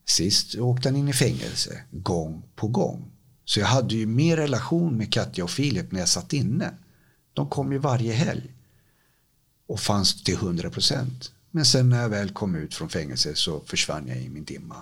Sist 0.06 0.56
åkte 0.56 0.90
han 0.90 0.96
in 0.96 1.08
i 1.08 1.14
fängelse, 1.14 1.84
gång 1.92 2.44
på 2.56 2.68
gång. 2.68 3.12
Så 3.46 3.60
jag 3.60 3.68
hade 3.68 3.96
ju 3.96 4.06
mer 4.06 4.38
relation 4.38 4.98
med 4.98 5.14
Katja 5.14 5.44
och 5.44 5.50
Filip 5.50 5.92
när 5.92 6.00
jag 6.00 6.10
satt 6.10 6.34
inne. 6.34 6.74
De 7.34 7.50
kom 7.50 7.72
ju 7.72 7.78
varje 7.78 8.14
helg. 8.14 8.54
Och 9.68 9.80
fanns 9.80 10.24
till 10.24 10.34
100 10.34 10.70
procent. 10.70 11.32
Men 11.52 11.66
sen 11.66 11.90
när 11.90 12.02
jag 12.02 12.10
väl 12.10 12.30
kom 12.30 12.56
ut 12.56 12.74
från 12.74 12.90
fängelse 12.90 13.36
så 13.36 13.60
försvann 13.60 14.08
jag 14.08 14.18
i 14.18 14.30
min 14.30 14.44
dimma. 14.44 14.76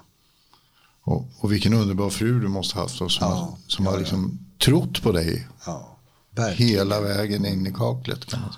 Och, 1.08 1.30
och 1.39 1.52
vilken 1.52 1.74
underbar 1.74 2.10
fru 2.10 2.39
du 2.39 2.48
måste 2.48 2.76
ha 2.76 2.82
haft 2.82 3.02
och 3.02 3.12
som, 3.12 3.28
ja, 3.28 3.34
har, 3.36 3.58
som 3.67 3.86
ja, 3.86 3.91
har 3.91 4.00
liksom 4.00 4.39
ja. 4.41 4.65
trott 4.65 5.02
på 5.04 5.12
dig. 5.12 5.48
Hela 6.54 7.02
vägen 7.02 7.46
in 7.46 7.67
i 7.67 7.74
kaklet. 7.74 8.30
Säga. 8.30 8.56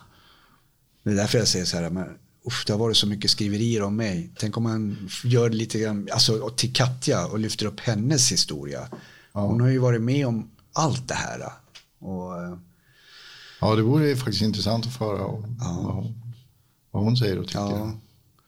Det 1.04 1.10
är 1.10 1.16
därför 1.16 1.38
jag 1.38 1.48
säger 1.48 1.66
så 1.66 1.78
här. 1.78 1.90
Men, 1.90 2.06
uff, 2.46 2.64
det 2.68 2.74
har 2.74 2.80
varit 2.80 2.98
så 2.98 3.08
mycket 3.08 3.32
skriverier 3.32 3.84
om 3.84 3.96
mig. 3.96 4.32
Tänk 4.40 4.58
om 4.58 4.64
man 4.64 5.10
gör 5.24 5.50
lite 5.50 5.80
grann 5.80 6.08
alltså, 6.12 6.50
till 6.50 6.74
Katja 6.74 7.26
och 7.26 7.40
lyfter 7.40 7.66
upp 7.66 7.80
hennes 7.80 8.32
historia. 8.32 8.90
Hon 9.32 9.62
har 9.62 9.68
ju 9.68 9.78
varit 9.78 10.02
med 10.02 10.28
om 10.28 10.50
allt 10.74 11.08
det 11.08 11.14
här. 11.14 11.44
Och, 12.00 12.44
eh, 12.44 12.58
ja, 13.62 13.76
det 13.76 13.82
vore 13.82 14.16
faktiskt 14.16 14.42
intressant 14.42 14.86
att 14.86 14.94
få 14.94 15.06
höra 15.06 15.28
vad, 15.28 16.14
vad 16.92 17.04
hon 17.04 17.18
säger 17.18 17.40
och 17.40 17.48
tycker. 17.48 17.92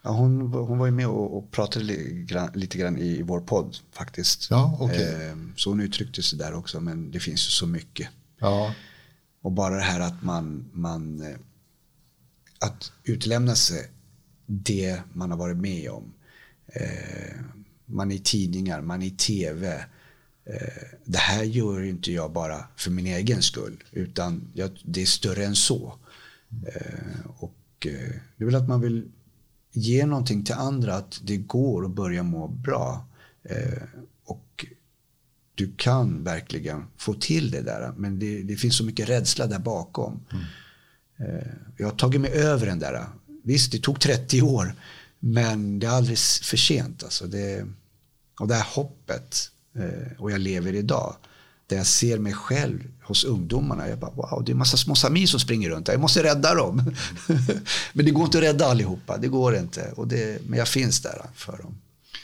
Ja, 0.04 0.12
hon, 0.12 0.42
hon 0.42 0.78
var 0.78 0.86
ju 0.86 0.92
med 0.92 1.08
och, 1.08 1.38
och 1.38 1.52
pratade 1.52 1.86
lite 1.86 2.34
grann, 2.34 2.52
lite 2.54 2.78
grann 2.78 2.98
i 2.98 3.22
vår 3.22 3.42
podd 3.42 3.78
faktiskt. 3.92 4.48
Ja, 4.50 4.78
okay. 4.82 5.28
eh, 5.28 5.36
så 5.56 5.70
hon 5.70 5.80
uttryckte 5.80 6.24
sig 6.24 6.40
där 6.40 6.54
också, 6.54 6.80
men 6.80 7.12
det 7.12 7.20
finns 7.20 7.48
ju 7.48 7.52
så 7.52 7.68
mycket. 7.68 8.10
Ja. 8.40 8.76
Och 9.42 9.52
bara 9.52 9.76
det 9.76 9.82
här 9.82 10.00
att 10.00 10.24
man, 10.24 10.70
man 10.74 11.22
eh, 11.22 11.38
att 12.60 12.92
utlämna 13.04 13.56
sig 13.56 13.92
det 14.46 15.02
man 15.14 15.32
har 15.32 15.38
varit 15.38 15.58
med 15.58 15.90
om. 15.90 16.14
Eh, 16.68 17.40
man 17.86 18.12
är 18.12 18.16
i 18.16 18.20
tidningar, 18.20 18.82
man 18.82 19.02
är 19.02 19.08
i 19.08 19.12
tv. 19.12 19.86
Eh, 20.46 20.98
det 21.06 21.18
här 21.18 21.44
gör 21.44 21.84
inte 21.84 22.12
jag 22.12 22.32
bara 22.32 22.66
för 22.76 22.92
min 22.92 23.08
egen 23.08 23.42
skull, 23.42 23.84
utan 23.92 24.52
jag, 24.54 24.82
det 24.84 25.02
är 25.02 25.06
större 25.06 25.46
än 25.46 25.56
så. 25.56 25.94
Eh, 26.68 27.26
och 27.38 27.88
eh, 27.88 28.12
det 28.38 28.44
är 28.44 28.46
väl 28.46 28.56
att 28.56 28.68
man 28.68 28.82
vill 28.82 29.12
ge 29.72 30.06
någonting 30.06 30.44
till 30.44 30.56
andra, 30.56 30.96
att 30.96 31.22
det 31.24 31.38
går 31.38 31.86
att 31.86 31.92
börja 31.92 32.24
må 32.24 32.48
bra. 32.48 33.06
Eh, 33.44 33.84
och 34.26 34.66
du 35.56 35.74
kan 35.78 36.24
verkligen 36.24 36.86
få 36.98 37.14
till 37.14 37.52
det 37.52 37.62
där, 37.62 37.94
men 37.98 38.20
det, 38.20 38.44
det 38.44 38.56
finns 38.56 38.78
så 38.78 38.84
mycket 38.84 39.10
rädsla 39.10 39.48
där 39.48 39.60
bakom. 39.60 40.20
Mm. 40.32 40.44
Eh, 41.18 41.48
jag 41.78 41.88
har 41.88 41.96
tagit 41.96 42.22
mig 42.22 42.32
över 42.32 42.66
den 42.66 42.80
där. 42.80 43.08
Visst, 43.44 43.72
det 43.72 43.80
tog 43.80 44.00
30 44.00 44.42
år, 44.42 44.76
men 45.20 45.80
det 45.80 45.88
är 45.88 45.92
aldrig 45.92 46.18
för 46.18 46.58
sent. 46.58 47.04
Alltså 47.04 47.28
det, 47.28 47.68
och 48.40 48.48
det 48.48 48.56
här 48.56 48.76
hoppet, 48.76 49.52
eh, 49.76 50.22
och 50.22 50.32
jag 50.32 50.40
lever 50.40 50.74
idag, 50.74 51.16
där 51.72 51.78
jag 51.78 51.88
ser 51.88 52.20
mig 52.20 52.34
själv 52.34 52.80
hos 53.02 53.24
ungdomarna. 53.24 53.88
Jag 53.88 54.00
bara, 54.00 54.12
wow, 54.12 54.44
det 54.46 54.50
är 54.50 54.54
en 54.54 54.58
massa 54.58 54.78
små 54.78 54.96
Samir 54.96 55.28
som 55.28 55.40
springer 55.40 55.70
runt 55.70 55.86
där. 55.86 55.94
Jag 55.94 56.02
måste 56.02 56.24
rädda 56.24 56.56
dem. 56.56 56.96
men 57.94 58.06
det 58.06 58.12
går 58.12 58.26
inte 58.26 58.38
att 58.38 58.44
rädda 58.44 58.66
allihopa. 58.66 59.18
Det 59.18 59.28
går 59.28 59.56
inte. 59.56 59.92
Och 59.96 60.08
det, 60.08 60.42
men 60.48 60.60
jag 60.60 60.68
finns 60.68 61.02
där 61.02 61.22
för 61.36 61.58
dem. 61.58 61.78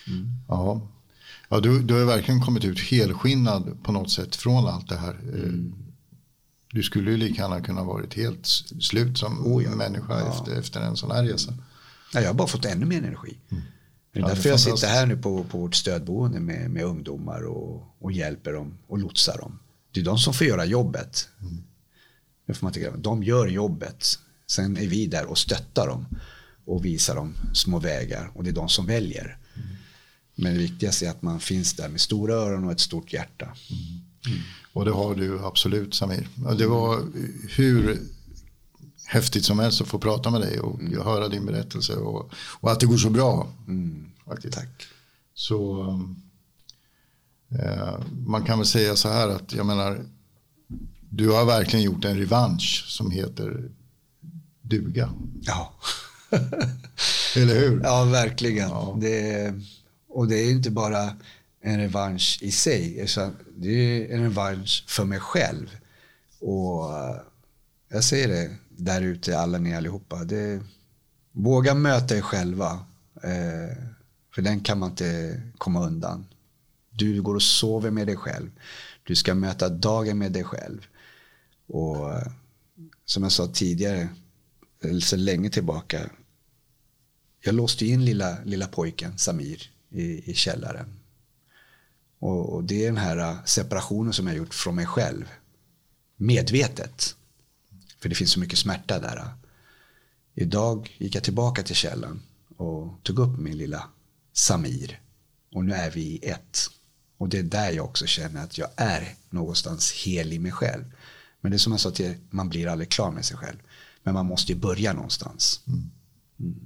Mm. 0.07 0.27
Ja. 0.47 0.81
Ja, 1.49 1.59
du, 1.59 1.81
du 1.81 1.93
har 1.93 2.05
verkligen 2.05 2.41
kommit 2.41 2.65
ut 2.65 2.79
helskinnad 2.79 3.83
på 3.83 3.91
något 3.91 4.11
sätt 4.11 4.35
från 4.35 4.67
allt 4.67 4.89
det 4.89 4.97
här. 4.97 5.13
Mm. 5.13 5.73
Du 6.71 6.83
skulle 6.83 7.11
ju 7.11 7.17
lika 7.17 7.41
gärna 7.41 7.61
kunna 7.61 7.83
varit 7.83 8.13
helt 8.13 8.47
slut 8.79 9.17
som 9.17 9.47
oh, 9.47 9.63
ja. 9.63 9.75
människa 9.75 10.19
ja. 10.19 10.33
Efter, 10.33 10.59
efter 10.59 10.81
en 10.81 10.97
sån 10.97 11.11
här 11.11 11.23
resa. 11.23 11.53
Ja, 12.13 12.19
jag 12.21 12.27
har 12.27 12.33
bara 12.33 12.47
fått 12.47 12.65
ännu 12.65 12.85
mer 12.85 12.97
energi. 12.97 13.37
Mm. 13.51 13.63
Det 14.17 14.21
är 14.21 14.29
ja, 14.29 14.35
därför 14.35 14.49
jag 14.49 14.59
sitter 14.59 14.87
här 14.87 15.05
nu 15.05 15.17
på, 15.17 15.43
på 15.43 15.57
vårt 15.57 15.75
stödboende 15.75 16.39
med, 16.39 16.71
med 16.71 16.83
ungdomar 16.83 17.45
och, 17.45 17.95
och 17.99 18.11
hjälper 18.11 18.53
dem 18.53 18.77
och 18.87 18.97
lotsar 18.97 19.37
dem. 19.37 19.59
Det 19.91 19.99
är 19.99 20.03
de 20.03 20.17
som 20.17 20.33
får 20.33 20.47
göra 20.47 20.65
jobbet. 20.65 21.29
Mm. 21.41 21.63
Det 22.47 22.53
får 22.53 22.65
man 22.65 22.73
inte 22.73 22.97
De 22.97 23.23
gör 23.23 23.47
jobbet. 23.47 24.05
Sen 24.47 24.77
är 24.77 24.87
vi 24.87 25.07
där 25.07 25.25
och 25.25 25.37
stöttar 25.37 25.87
dem 25.87 26.05
och 26.65 26.85
visar 26.85 27.15
dem 27.15 27.33
små 27.53 27.79
vägar 27.79 28.31
och 28.33 28.43
det 28.43 28.49
är 28.49 28.53
de 28.53 28.69
som 28.69 28.85
väljer. 28.85 29.37
Mm. 29.55 29.67
Men 30.35 30.53
det 30.53 30.59
viktigaste 30.59 31.05
är 31.05 31.09
att 31.09 31.21
man 31.21 31.39
finns 31.39 31.73
där 31.73 31.89
med 31.89 32.01
stora 32.01 32.33
öron 32.33 32.63
och 32.63 32.71
ett 32.71 32.79
stort 32.79 33.13
hjärta. 33.13 33.45
Mm. 33.45 33.83
mm. 34.27 34.39
Och 34.73 34.85
det 34.85 34.91
har 34.91 35.15
du 35.15 35.45
absolut 35.45 35.95
Samir. 35.95 36.27
Det 36.57 36.67
var 36.67 37.01
hur 37.55 37.99
häftigt 39.07 39.45
som 39.45 39.59
helst 39.59 39.81
att 39.81 39.87
få 39.87 39.99
prata 39.99 40.29
med 40.29 40.41
dig 40.41 40.59
och 40.59 40.79
mm. 40.79 41.01
höra 41.01 41.27
din 41.27 41.45
berättelse 41.45 41.95
och, 41.95 42.31
och, 42.33 42.71
att 42.71 42.79
det 42.79 42.85
går 42.85 42.97
så 42.97 43.09
bra. 43.09 43.47
Mm. 43.67 44.05
Faktiskt. 44.25 44.53
Tack. 44.53 44.87
Så 45.33 45.87
eh, 47.49 47.99
man 48.27 48.45
kan 48.45 48.57
väl 48.57 48.67
säga 48.67 48.95
så 48.95 49.09
här 49.09 49.29
att 49.29 49.53
jag 49.53 49.65
menar 49.65 50.05
du 51.09 51.29
har 51.29 51.45
verkligen 51.45 51.85
gjort 51.85 52.05
en 52.05 52.17
revansch 52.17 52.85
som 52.87 53.11
heter 53.11 53.69
duga. 54.61 55.13
Ja. 55.41 55.73
Eller 57.35 57.59
hur? 57.59 57.81
Ja, 57.83 58.03
verkligen. 58.03 58.69
Ja. 58.69 58.97
Det, 59.01 59.53
och 60.09 60.27
det 60.27 60.35
är 60.35 60.51
inte 60.51 60.71
bara 60.71 61.15
en 61.61 61.79
revansch 61.79 62.39
i 62.41 62.51
sig. 62.51 63.07
Det 63.55 63.69
är 63.69 64.15
en 64.15 64.23
revansch 64.23 64.83
för 64.87 65.05
mig 65.05 65.19
själv. 65.19 65.77
Och 66.39 66.93
eh, 66.93 67.15
jag 67.89 68.03
säger 68.03 68.27
det 68.27 68.55
där 68.77 69.01
ute, 69.01 69.39
alla 69.39 69.57
ni 69.57 69.75
allihopa. 69.75 70.23
Det, 70.23 70.61
våga 71.31 71.73
möta 71.73 72.17
er 72.17 72.21
själva. 72.21 72.85
Eh, 73.23 73.77
för 74.35 74.41
den 74.41 74.59
kan 74.59 74.79
man 74.79 74.89
inte 74.89 75.41
komma 75.57 75.85
undan. 75.85 76.25
Du 76.89 77.21
går 77.21 77.35
och 77.35 77.43
sover 77.43 77.91
med 77.91 78.07
dig 78.07 78.15
själv. 78.15 78.51
Du 79.03 79.15
ska 79.15 79.35
möta 79.35 79.69
dagen 79.69 80.17
med 80.17 80.31
dig 80.31 80.43
själv. 80.43 80.87
Och 81.67 82.13
eh, 82.13 82.31
som 83.05 83.23
jag 83.23 83.31
sa 83.31 83.47
tidigare, 83.47 84.09
eller 84.81 84.99
så 84.99 85.15
länge 85.15 85.49
tillbaka. 85.49 86.09
Jag 87.39 87.55
låste 87.55 87.85
in 87.85 88.05
lilla, 88.05 88.37
lilla 88.43 88.67
pojken 88.67 89.17
Samir 89.17 89.71
i, 89.89 90.31
i 90.31 90.33
källaren. 90.33 90.99
Och, 92.19 92.53
och, 92.53 92.63
det 92.63 92.83
är 92.83 92.85
den 92.85 92.97
här 92.97 93.17
eh, 93.17 93.43
separationen 93.45 94.13
som 94.13 94.27
jag 94.27 94.37
gjort 94.37 94.53
från 94.53 94.75
mig 94.75 94.85
själv. 94.85 95.25
Medvetet. 96.15 97.15
För 97.99 98.09
det 98.09 98.15
finns 98.15 98.31
så 98.31 98.39
mycket 98.39 98.59
smärta 98.59 98.99
där. 98.99 99.25
Idag 100.35 100.95
gick 100.97 101.15
jag 101.15 101.23
tillbaka 101.23 101.63
till 101.63 101.75
källan 101.75 102.21
och 102.57 103.03
tog 103.03 103.19
upp 103.19 103.39
min 103.39 103.57
lilla 103.57 103.83
Samir. 104.33 105.01
Och 105.51 105.65
nu 105.65 105.73
är 105.73 105.91
vi 105.91 106.01
i 106.01 106.29
ett. 106.29 106.59
Och 107.17 107.29
det 107.29 107.39
är 107.39 107.43
där 107.43 107.71
jag 107.71 107.85
också 107.85 108.05
känner 108.05 108.43
att 108.43 108.57
jag 108.57 108.69
är 108.75 109.15
någonstans 109.29 109.91
hel 109.91 110.33
i 110.33 110.39
mig 110.39 110.51
själv. 110.51 110.83
Men 111.41 111.51
det 111.51 111.55
är 111.55 111.59
som 111.59 111.71
jag 111.71 111.79
sa 111.79 111.91
till 111.91 112.15
man 112.29 112.49
blir 112.49 112.67
aldrig 112.67 112.89
klar 112.89 113.11
med 113.11 113.25
sig 113.25 113.37
själv. 113.37 113.57
Men 114.03 114.13
man 114.13 114.25
måste 114.25 114.51
ju 114.51 114.57
börja 114.57 114.93
någonstans. 114.93 115.61
Mm. 115.67 115.91
Mm. 116.39 116.59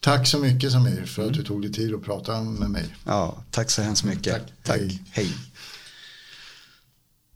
Tack 0.00 0.26
så 0.26 0.38
mycket 0.38 0.72
Samir 0.72 1.04
för 1.04 1.26
att 1.26 1.34
du 1.34 1.44
tog 1.44 1.62
dig 1.62 1.72
tid 1.72 1.94
att 1.94 2.02
prata 2.02 2.42
med 2.42 2.70
mig. 2.70 2.96
Ja, 3.04 3.44
tack 3.50 3.70
så 3.70 3.82
hemskt 3.82 4.04
mycket. 4.04 4.32
Tack. 4.32 4.52
tack. 4.62 4.78
Hej. 4.80 5.02
Hej. 5.10 5.34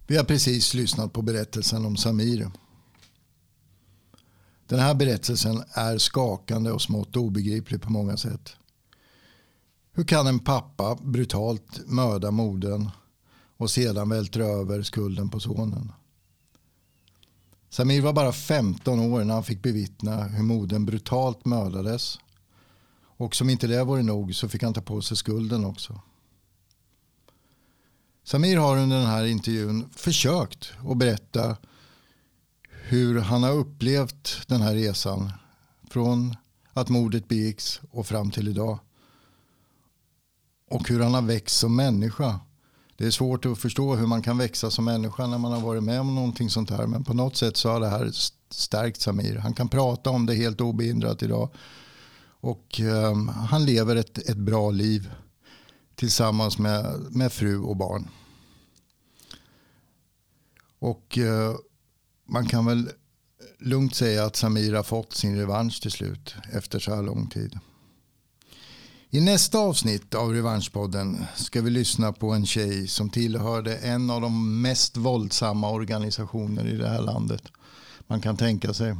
Vi 0.06 0.16
har 0.16 0.24
precis 0.24 0.74
lyssnat 0.74 1.12
på 1.12 1.22
berättelsen 1.22 1.86
om 1.86 1.96
Samir. 1.96 2.50
Den 4.70 4.78
här 4.78 4.94
berättelsen 4.94 5.62
är 5.72 5.98
skakande 5.98 6.70
och 6.70 6.82
smått 6.82 7.16
obegriplig 7.16 7.82
på 7.82 7.92
många 7.92 8.16
sätt. 8.16 8.56
Hur 9.92 10.04
kan 10.04 10.26
en 10.26 10.38
pappa 10.38 10.94
brutalt 10.94 11.80
mörda 11.86 12.30
modern 12.30 12.90
och 13.56 13.70
sedan 13.70 14.08
vältra 14.08 14.44
över 14.44 14.82
skulden 14.82 15.28
på 15.28 15.40
sonen? 15.40 15.92
Samir 17.70 18.00
var 18.00 18.12
bara 18.12 18.32
15 18.32 19.00
år 19.00 19.24
när 19.24 19.34
han 19.34 19.44
fick 19.44 19.62
bevittna 19.62 20.22
hur 20.22 20.42
modern 20.42 20.86
brutalt 20.86 21.44
mördades. 21.44 22.18
Och 23.00 23.36
som 23.36 23.50
inte 23.50 23.66
det 23.66 23.84
vore 23.84 24.02
nog 24.02 24.34
så 24.34 24.48
fick 24.48 24.62
han 24.62 24.74
ta 24.74 24.80
på 24.80 25.02
sig 25.02 25.16
skulden 25.16 25.64
också. 25.64 26.00
Samir 28.24 28.56
har 28.56 28.76
under 28.76 28.96
den 28.96 29.06
här 29.06 29.24
intervjun 29.24 29.90
försökt 29.96 30.72
att 30.90 30.96
berätta 30.96 31.56
hur 32.90 33.20
han 33.20 33.42
har 33.42 33.52
upplevt 33.52 34.48
den 34.48 34.60
här 34.60 34.74
resan 34.74 35.32
från 35.90 36.36
att 36.72 36.88
mordet 36.88 37.28
begicks 37.28 37.80
och 37.90 38.06
fram 38.06 38.30
till 38.30 38.48
idag. 38.48 38.78
Och 40.70 40.88
hur 40.88 41.00
han 41.00 41.14
har 41.14 41.22
växt 41.22 41.58
som 41.58 41.76
människa. 41.76 42.40
Det 42.96 43.06
är 43.06 43.10
svårt 43.10 43.46
att 43.46 43.58
förstå 43.58 43.94
hur 43.94 44.06
man 44.06 44.22
kan 44.22 44.38
växa 44.38 44.70
som 44.70 44.84
människa 44.84 45.26
när 45.26 45.38
man 45.38 45.52
har 45.52 45.60
varit 45.60 45.82
med 45.82 46.00
om 46.00 46.14
någonting 46.14 46.50
sånt 46.50 46.70
här. 46.70 46.86
Men 46.86 47.04
på 47.04 47.14
något 47.14 47.36
sätt 47.36 47.56
så 47.56 47.68
har 47.68 47.80
det 47.80 47.88
här 47.88 48.10
stärkt 48.50 49.00
Samir. 49.00 49.36
Han 49.36 49.54
kan 49.54 49.68
prata 49.68 50.10
om 50.10 50.26
det 50.26 50.34
helt 50.34 50.60
obehindrat 50.60 51.22
idag. 51.22 51.50
Och 52.40 52.80
um, 52.80 53.28
han 53.28 53.64
lever 53.64 53.96
ett, 53.96 54.18
ett 54.18 54.36
bra 54.36 54.70
liv 54.70 55.10
tillsammans 55.94 56.58
med, 56.58 57.06
med 57.10 57.32
fru 57.32 57.58
och 57.58 57.76
barn. 57.76 58.08
Och 60.78 61.18
uh, 61.18 61.56
man 62.30 62.46
kan 62.46 62.66
väl 62.66 62.90
lugnt 63.58 63.94
säga 63.94 64.24
att 64.24 64.36
Samir 64.36 64.74
har 64.74 64.82
fått 64.82 65.12
sin 65.12 65.36
revansch 65.36 65.82
till 65.82 65.90
slut 65.90 66.34
efter 66.52 66.78
så 66.78 66.94
här 66.94 67.02
lång 67.02 67.26
tid. 67.26 67.58
I 69.10 69.20
nästa 69.20 69.58
avsnitt 69.58 70.14
av 70.14 70.32
Revanschpodden 70.32 71.24
ska 71.34 71.62
vi 71.62 71.70
lyssna 71.70 72.12
på 72.12 72.30
en 72.30 72.46
tjej 72.46 72.88
som 72.88 73.10
tillhörde 73.10 73.76
en 73.76 74.10
av 74.10 74.20
de 74.20 74.62
mest 74.62 74.96
våldsamma 74.96 75.70
organisationer 75.70 76.66
i 76.66 76.76
det 76.76 76.88
här 76.88 77.02
landet. 77.02 77.42
Man 78.06 78.20
kan 78.20 78.36
tänka 78.36 78.74
sig. 78.74 78.96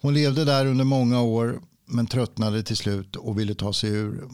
Hon 0.00 0.14
levde 0.14 0.44
där 0.44 0.66
under 0.66 0.84
många 0.84 1.22
år 1.22 1.60
men 1.86 2.06
tröttnade 2.06 2.62
till 2.62 2.76
slut 2.76 3.16
och 3.16 3.38
ville 3.38 3.54
ta 3.54 3.72
sig 3.72 3.90
ur. 3.90 4.28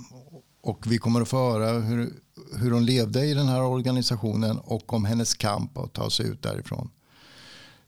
Och 0.61 0.86
vi 0.86 0.99
kommer 0.99 1.20
att 1.20 1.28
få 1.28 1.53
höra 1.53 1.80
hur, 1.80 2.12
hur 2.57 2.70
hon 2.70 2.86
levde 2.86 3.26
i 3.26 3.34
den 3.34 3.47
här 3.47 3.62
organisationen 3.62 4.59
och 4.59 4.93
om 4.93 5.05
hennes 5.05 5.34
kamp 5.34 5.78
att 5.78 5.93
ta 5.93 6.11
sig 6.11 6.26
ut 6.26 6.43
därifrån. 6.43 6.90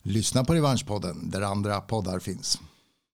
Lyssna 0.07 0.45
på 0.45 0.55
Revanschpodden 0.55 1.31
där 1.31 1.43
andra 1.43 1.81
poddar 1.81 2.19
finns. 2.19 2.61